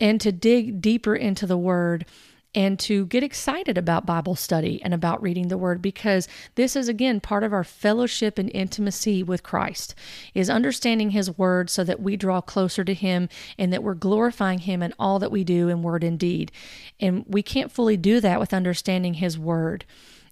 and 0.01 0.19
to 0.19 0.33
dig 0.33 0.81
deeper 0.81 1.15
into 1.15 1.47
the 1.47 1.59
word 1.59 2.07
and 2.55 2.79
to 2.79 3.07
get 3.07 3.23
excited 3.23 3.79
about 3.79 4.07
Bible 4.07 4.37
study 4.37 4.81
and 4.83 4.93
about 4.93 5.23
reading 5.23 5.49
the 5.49 5.59
word 5.59 5.81
because 5.81 6.29
this 6.55 6.77
is 6.77 6.89
again 6.89 7.21
part 7.21 7.45
of 7.45 7.53
our 7.53 7.65
fellowship 7.65 8.39
and 8.39 8.51
intimacy 8.55 9.23
with 9.23 9.43
Christ 9.43 9.95
is 10.35 10.51
understanding 10.51 11.11
his 11.11 11.37
word 11.39 11.71
so 11.71 11.85
that 11.85 12.01
we 12.01 12.17
draw 12.17 12.41
closer 12.41 12.85
to 12.85 12.95
him 12.95 13.29
and 13.59 13.73
that 13.73 13.83
we're 13.83 13.95
glorifying 13.95 14.61
him 14.61 14.83
in 14.83 14.93
all 14.99 15.19
that 15.19 15.33
we 15.33 15.45
do 15.45 15.69
in 15.69 15.83
word 15.83 16.05
and 16.05 16.19
deed. 16.19 16.53
And 17.01 17.25
we 17.27 17.43
can't 17.43 17.73
fully 17.73 17.97
do 17.97 18.21
that 18.21 18.41
with 18.41 18.55
understanding 18.55 19.15
his 19.15 19.39
word. 19.39 19.85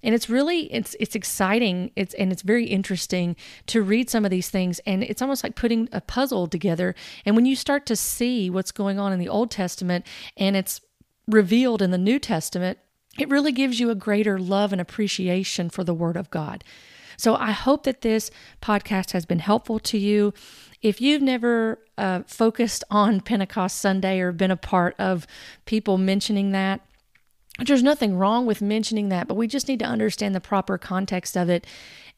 And 0.02 0.14
it's 0.14 0.30
really 0.30 0.72
it's 0.72 0.96
it's 0.98 1.14
exciting. 1.14 1.90
It's 1.94 2.14
and 2.14 2.32
it's 2.32 2.42
very 2.42 2.66
interesting 2.66 3.36
to 3.66 3.82
read 3.82 4.08
some 4.08 4.24
of 4.24 4.30
these 4.30 4.48
things. 4.48 4.80
And 4.86 5.02
it's 5.02 5.20
almost 5.20 5.44
like 5.44 5.56
putting 5.56 5.88
a 5.92 6.00
puzzle 6.00 6.46
together. 6.46 6.94
And 7.26 7.36
when 7.36 7.44
you 7.44 7.54
start 7.54 7.86
to 7.86 7.96
see 7.96 8.48
what's 8.48 8.72
going 8.72 8.98
on 8.98 9.12
in 9.12 9.18
the 9.18 9.28
old 9.28 9.50
testament 9.50 10.06
and 10.36 10.56
it's 10.56 10.80
revealed 11.30 11.82
in 11.82 11.90
the 11.90 11.98
New 11.98 12.18
Testament, 12.18 12.78
it 13.18 13.28
really 13.28 13.52
gives 13.52 13.80
you 13.80 13.90
a 13.90 13.94
greater 13.94 14.38
love 14.38 14.72
and 14.72 14.80
appreciation 14.80 15.70
for 15.70 15.84
the 15.84 15.94
Word 15.94 16.16
of 16.16 16.30
God. 16.30 16.64
So 17.16 17.36
I 17.36 17.50
hope 17.50 17.82
that 17.84 18.00
this 18.00 18.30
podcast 18.62 19.12
has 19.12 19.26
been 19.26 19.40
helpful 19.40 19.78
to 19.80 19.98
you. 19.98 20.32
If 20.80 21.00
you've 21.00 21.20
never 21.20 21.78
uh, 21.98 22.22
focused 22.26 22.82
on 22.90 23.20
Pentecost 23.20 23.78
Sunday 23.78 24.20
or 24.20 24.32
been 24.32 24.50
a 24.50 24.56
part 24.56 24.94
of 24.98 25.26
people 25.66 25.98
mentioning 25.98 26.52
that, 26.52 26.80
there's 27.58 27.82
nothing 27.82 28.16
wrong 28.16 28.46
with 28.46 28.62
mentioning 28.62 29.10
that, 29.10 29.28
but 29.28 29.34
we 29.34 29.46
just 29.46 29.68
need 29.68 29.80
to 29.80 29.84
understand 29.84 30.34
the 30.34 30.40
proper 30.40 30.78
context 30.78 31.36
of 31.36 31.50
it 31.50 31.66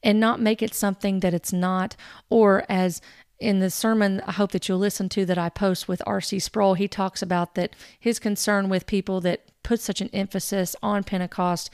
and 0.01 0.19
not 0.19 0.39
make 0.39 0.61
it 0.61 0.73
something 0.73 1.19
that 1.19 1.33
it's 1.33 1.51
not, 1.51 1.95
or 2.29 2.63
as 2.69 3.01
in 3.43 3.59
the 3.59 3.69
sermon 3.69 4.21
I 4.25 4.31
hope 4.31 4.51
that 4.53 4.67
you'll 4.67 4.79
listen 4.79 5.09
to 5.09 5.25
that 5.25 5.37
I 5.37 5.49
post 5.49 5.87
with 5.87 6.01
R.C. 6.07 6.39
Sproul, 6.39 6.75
he 6.75 6.87
talks 6.87 7.21
about 7.21 7.55
that 7.55 7.75
his 7.99 8.17
concern 8.17 8.69
with 8.69 8.87
people 8.87 9.19
that 9.21 9.41
put 9.63 9.81
such 9.81 10.01
an 10.01 10.09
emphasis 10.13 10.75
on 10.81 11.03
Pentecost 11.03 11.69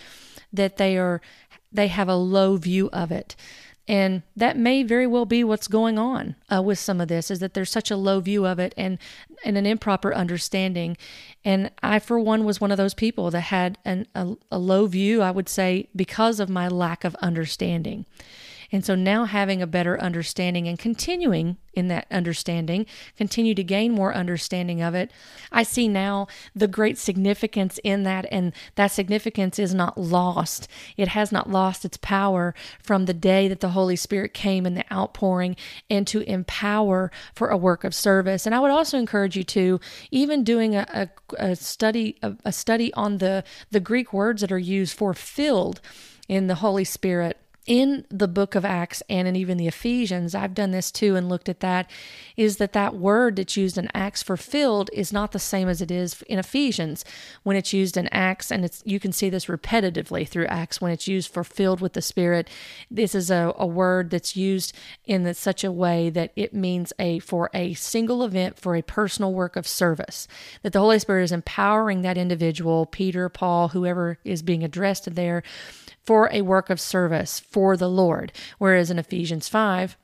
that 0.51 0.77
they 0.77 0.97
are 0.97 1.21
they 1.71 1.88
have 1.88 2.10
a 2.10 2.15
low 2.15 2.58
view 2.58 2.89
of 2.91 3.12
it. 3.12 3.36
And 3.88 4.21
that 4.36 4.58
may 4.58 4.84
very 4.84 5.08
well 5.08 5.25
be 5.25 5.43
what's 5.43 5.67
going 5.67 5.97
on 5.97 6.36
uh, 6.51 6.62
with 6.62 6.77
some 6.77 7.01
of 7.01 7.08
this 7.08 7.32
is 7.32 7.39
that 7.39 7.55
there's 7.55 7.71
such 7.71 7.89
a 7.89 7.97
low 7.97 8.19
view 8.19 8.45
of 8.45 8.60
it 8.60 8.73
and, 8.77 8.99
and 9.43 9.58
an 9.58 9.65
improper 9.65 10.13
understanding. 10.13 10.95
And 11.43 11.71
I, 11.82 11.97
for 11.97 12.19
one, 12.19 12.45
was 12.45 12.62
one 12.62 12.71
of 12.71 12.77
those 12.77 12.93
people 12.93 13.32
that 13.32 13.41
had 13.41 13.79
an, 13.86 14.05
a, 14.13 14.36
a 14.51 14.60
low 14.60 14.86
view, 14.86 15.23
I 15.23 15.32
would 15.32 15.49
say, 15.49 15.89
because 15.95 16.39
of 16.39 16.49
my 16.49 16.67
lack 16.67 17.03
of 17.03 17.15
understanding. 17.15 18.05
And 18.71 18.86
so 18.86 18.95
now 18.95 19.25
having 19.25 19.62
a 19.62 19.67
better 19.67 19.99
understanding 19.99 20.67
and 20.67 20.77
continuing 20.77 21.58
in 21.73 21.88
that 21.88 22.05
understanding, 22.12 22.86
continue 23.17 23.55
to 23.55 23.63
gain 23.63 23.93
more 23.93 24.13
understanding 24.13 24.82
of 24.82 24.93
it, 24.93 25.12
I 25.51 25.63
see 25.63 25.88
now 25.88 26.27
the 26.55 26.67
great 26.67 26.97
significance 26.97 27.79
in 27.84 28.03
that. 28.03 28.25
And 28.32 28.53
that 28.75 28.88
significance 28.88 29.60
is 29.60 29.73
not 29.73 29.97
lost. 29.97 30.67
It 30.97 31.10
has 31.10 31.32
not 31.32 31.49
lost 31.49 31.86
its 31.86 31.97
power 31.97 32.53
from 32.82 33.05
the 33.05 33.13
day 33.13 33.47
that 33.47 33.60
the 33.60 33.69
Holy 33.69 33.95
Spirit 33.95 34.34
came 34.34 34.65
in 34.65 34.75
the 34.75 34.93
outpouring 34.93 35.55
and 35.89 36.05
to 36.08 36.21
empower 36.21 37.12
for 37.34 37.49
a 37.49 37.58
work 37.58 37.84
of 37.84 37.95
service. 37.95 38.45
And 38.45 38.53
I 38.53 38.60
would 38.60 38.71
also 38.71 38.97
encourage 38.97 39.36
you 39.36 39.43
to, 39.45 39.79
even 40.12 40.43
doing 40.43 40.75
a, 40.75 40.86
a, 40.89 41.10
a 41.38 41.55
study, 41.55 42.17
a, 42.21 42.34
a 42.45 42.51
study 42.51 42.93
on 42.93 43.17
the, 43.17 43.43
the 43.71 43.79
Greek 43.79 44.13
words 44.13 44.41
that 44.41 44.51
are 44.51 44.60
used 44.60 44.95
for 44.95 45.13
filled 45.13 45.82
in 46.27 46.47
the 46.47 46.55
Holy 46.55 46.84
Spirit 46.84 47.38
in 47.69 48.03
the 48.10 48.27
book 48.27 48.55
of 48.55 48.65
Acts 48.65 49.03
and 49.10 49.27
in 49.27 49.36
even 49.36 49.58
the 49.58 49.67
Ephesians, 49.67 50.34
I've 50.34 50.55
done 50.55 50.71
this 50.71 50.91
too 50.91 51.15
and 51.15 51.29
looked 51.29 51.47
at 51.47 51.60
that, 51.60 51.88
is 52.36 52.58
that 52.58 52.73
that 52.73 52.95
word 52.95 53.36
that's 53.36 53.55
used 53.55 53.77
in 53.77 53.88
Acts 53.93 54.23
for 54.23 54.36
filled 54.36 54.89
is 54.91 55.13
not 55.13 55.34
the 55.34 55.39
same 55.39 55.69
as 55.69 55.79
it 55.79 55.91
is 55.91 56.23
in 56.23 56.39
Ephesians 56.39 57.05
when 57.43 57.55
it's 57.55 57.71
used 57.71 57.95
in 57.95 58.08
Acts, 58.08 58.51
and 58.51 58.65
it's 58.65 58.82
you 58.86 58.99
can 58.99 59.12
see 59.12 59.29
this 59.29 59.45
repetitively 59.45 60.27
through 60.27 60.47
Acts 60.47 60.82
when 60.82 60.91
it's 60.91 61.08
used 61.08 61.32
for 61.32 61.43
filled 61.43 61.79
with 61.79 61.93
the 61.93 62.01
Spirit. 62.01 62.49
This 62.89 63.13
is 63.13 63.29
a, 63.29 63.53
a 63.55 63.67
word 63.67 64.10
that's 64.10 64.36
used 64.36 64.75
in 65.05 65.32
such 65.36 65.63
a 65.63 65.71
way 65.71 66.10
that 66.10 66.32
it 66.36 66.55
means 66.55 66.91
a 66.97 67.19
for 67.19 67.51
a 67.53 67.75
single 67.75 68.23
event 68.23 68.58
for 68.58 68.75
a 68.75 68.82
personal 68.82 69.32
work 69.32 69.55
of 69.55 69.67
service. 69.67 70.27
That 70.63 70.73
the 70.73 70.79
Holy 70.79 70.97
Spirit 70.97 71.25
is 71.25 71.32
empowering 71.32 72.01
that 72.01 72.17
individual, 72.17 72.88
Peter, 72.88 73.29
Paul, 73.29 73.67
whoever 73.67 74.17
is 74.23 74.41
being 74.41 74.63
addressed 74.63 75.13
there 75.13 75.43
for 76.10 76.27
a 76.34 76.41
work 76.41 76.71
of 76.71 76.82
service 76.82 77.39
for 77.39 77.59
the 77.78 77.89
Lord. 77.89 78.32
Whereas 78.58 78.89
in 78.89 79.00
Ephesians 79.00 79.48
5, 79.48 79.98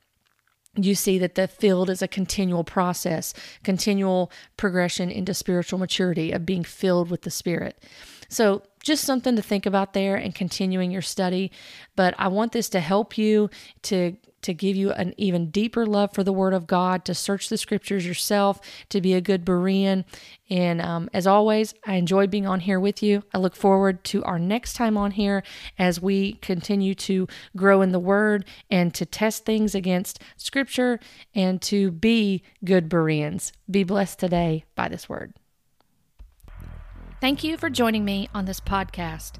you 0.76 0.96
see 0.96 1.18
that 1.20 1.36
the 1.36 1.48
filled 1.48 1.89
is 1.89 2.02
a 2.02 2.08
continual 2.08 2.63
process, 2.63 3.34
continual 3.63 4.32
progression 4.58 5.10
into 5.10 5.34
spiritual 5.34 5.80
maturity 5.80 6.32
of 6.32 6.46
being 6.46 6.63
filled 6.63 7.10
with 7.10 7.22
the 7.22 7.32
Spirit. 7.32 7.82
So, 8.28 8.63
just 8.84 9.04
something 9.04 9.36
to 9.36 9.41
think 9.41 9.65
about 9.65 9.94
there 9.94 10.15
and 10.15 10.36
continuing 10.36 10.91
your 10.91 11.02
study. 11.02 11.52
But 11.96 12.13
I 12.20 12.28
want 12.28 12.52
this 12.52 12.70
to 12.70 12.80
help 12.80 13.18
you 13.18 13.50
to 13.84 14.15
to 14.46 14.54
give 14.54 14.76
you 14.76 14.92
an 14.92 15.14
even 15.18 15.50
deeper 15.50 15.86
love 15.86 16.14
for 16.14 16.24
the 16.24 16.32
Word 16.32 16.54
of 16.54 16.68
God, 16.68 17.04
to 17.06 17.16
search 17.16 17.50
the 17.50 17.58
Scriptures 17.58 18.06
yourself, 18.06 18.60
to 18.90 19.02
be 19.02 19.14
a 19.14 19.22
good 19.22 19.44
Berean. 19.44 20.06
And 20.50 20.82
um, 20.82 21.10
as 21.14 21.26
always, 21.26 21.74
I 21.86 21.96
enjoy 21.96 22.28
being 22.28 22.46
on 22.46 22.60
here 22.60 22.80
with 22.80 23.02
you. 23.02 23.24
I 23.34 23.40
look 23.40 23.56
forward 23.56 24.04
to 24.06 24.24
our 24.24 24.38
next 24.38 24.74
time 24.74 24.98
on 24.98 25.12
here 25.12 25.42
as 25.80 26.00
we 26.00 26.34
continue 26.34 26.94
to 26.96 27.28
grow 27.58 27.82
in 27.82 27.92
the 27.92 28.00
Word 28.00 28.46
and 28.70 28.94
to 28.94 29.06
test 29.06 29.46
things 29.46 29.74
against 29.74 30.22
Scripture 30.38 31.00
and 31.34 31.60
to 31.64 31.90
be 31.90 32.44
good 32.64 32.88
Bereans. 32.88 33.52
Be 33.70 33.84
blessed 33.84 34.20
today 34.20 34.66
by 34.76 34.90
this 34.90 35.10
Word. 35.10 35.34
Thank 37.20 37.44
you 37.44 37.58
for 37.58 37.72
joining 37.72 38.06
me 38.06 38.30
on 38.36 38.46
this 38.46 38.60
podcast. 38.60 39.40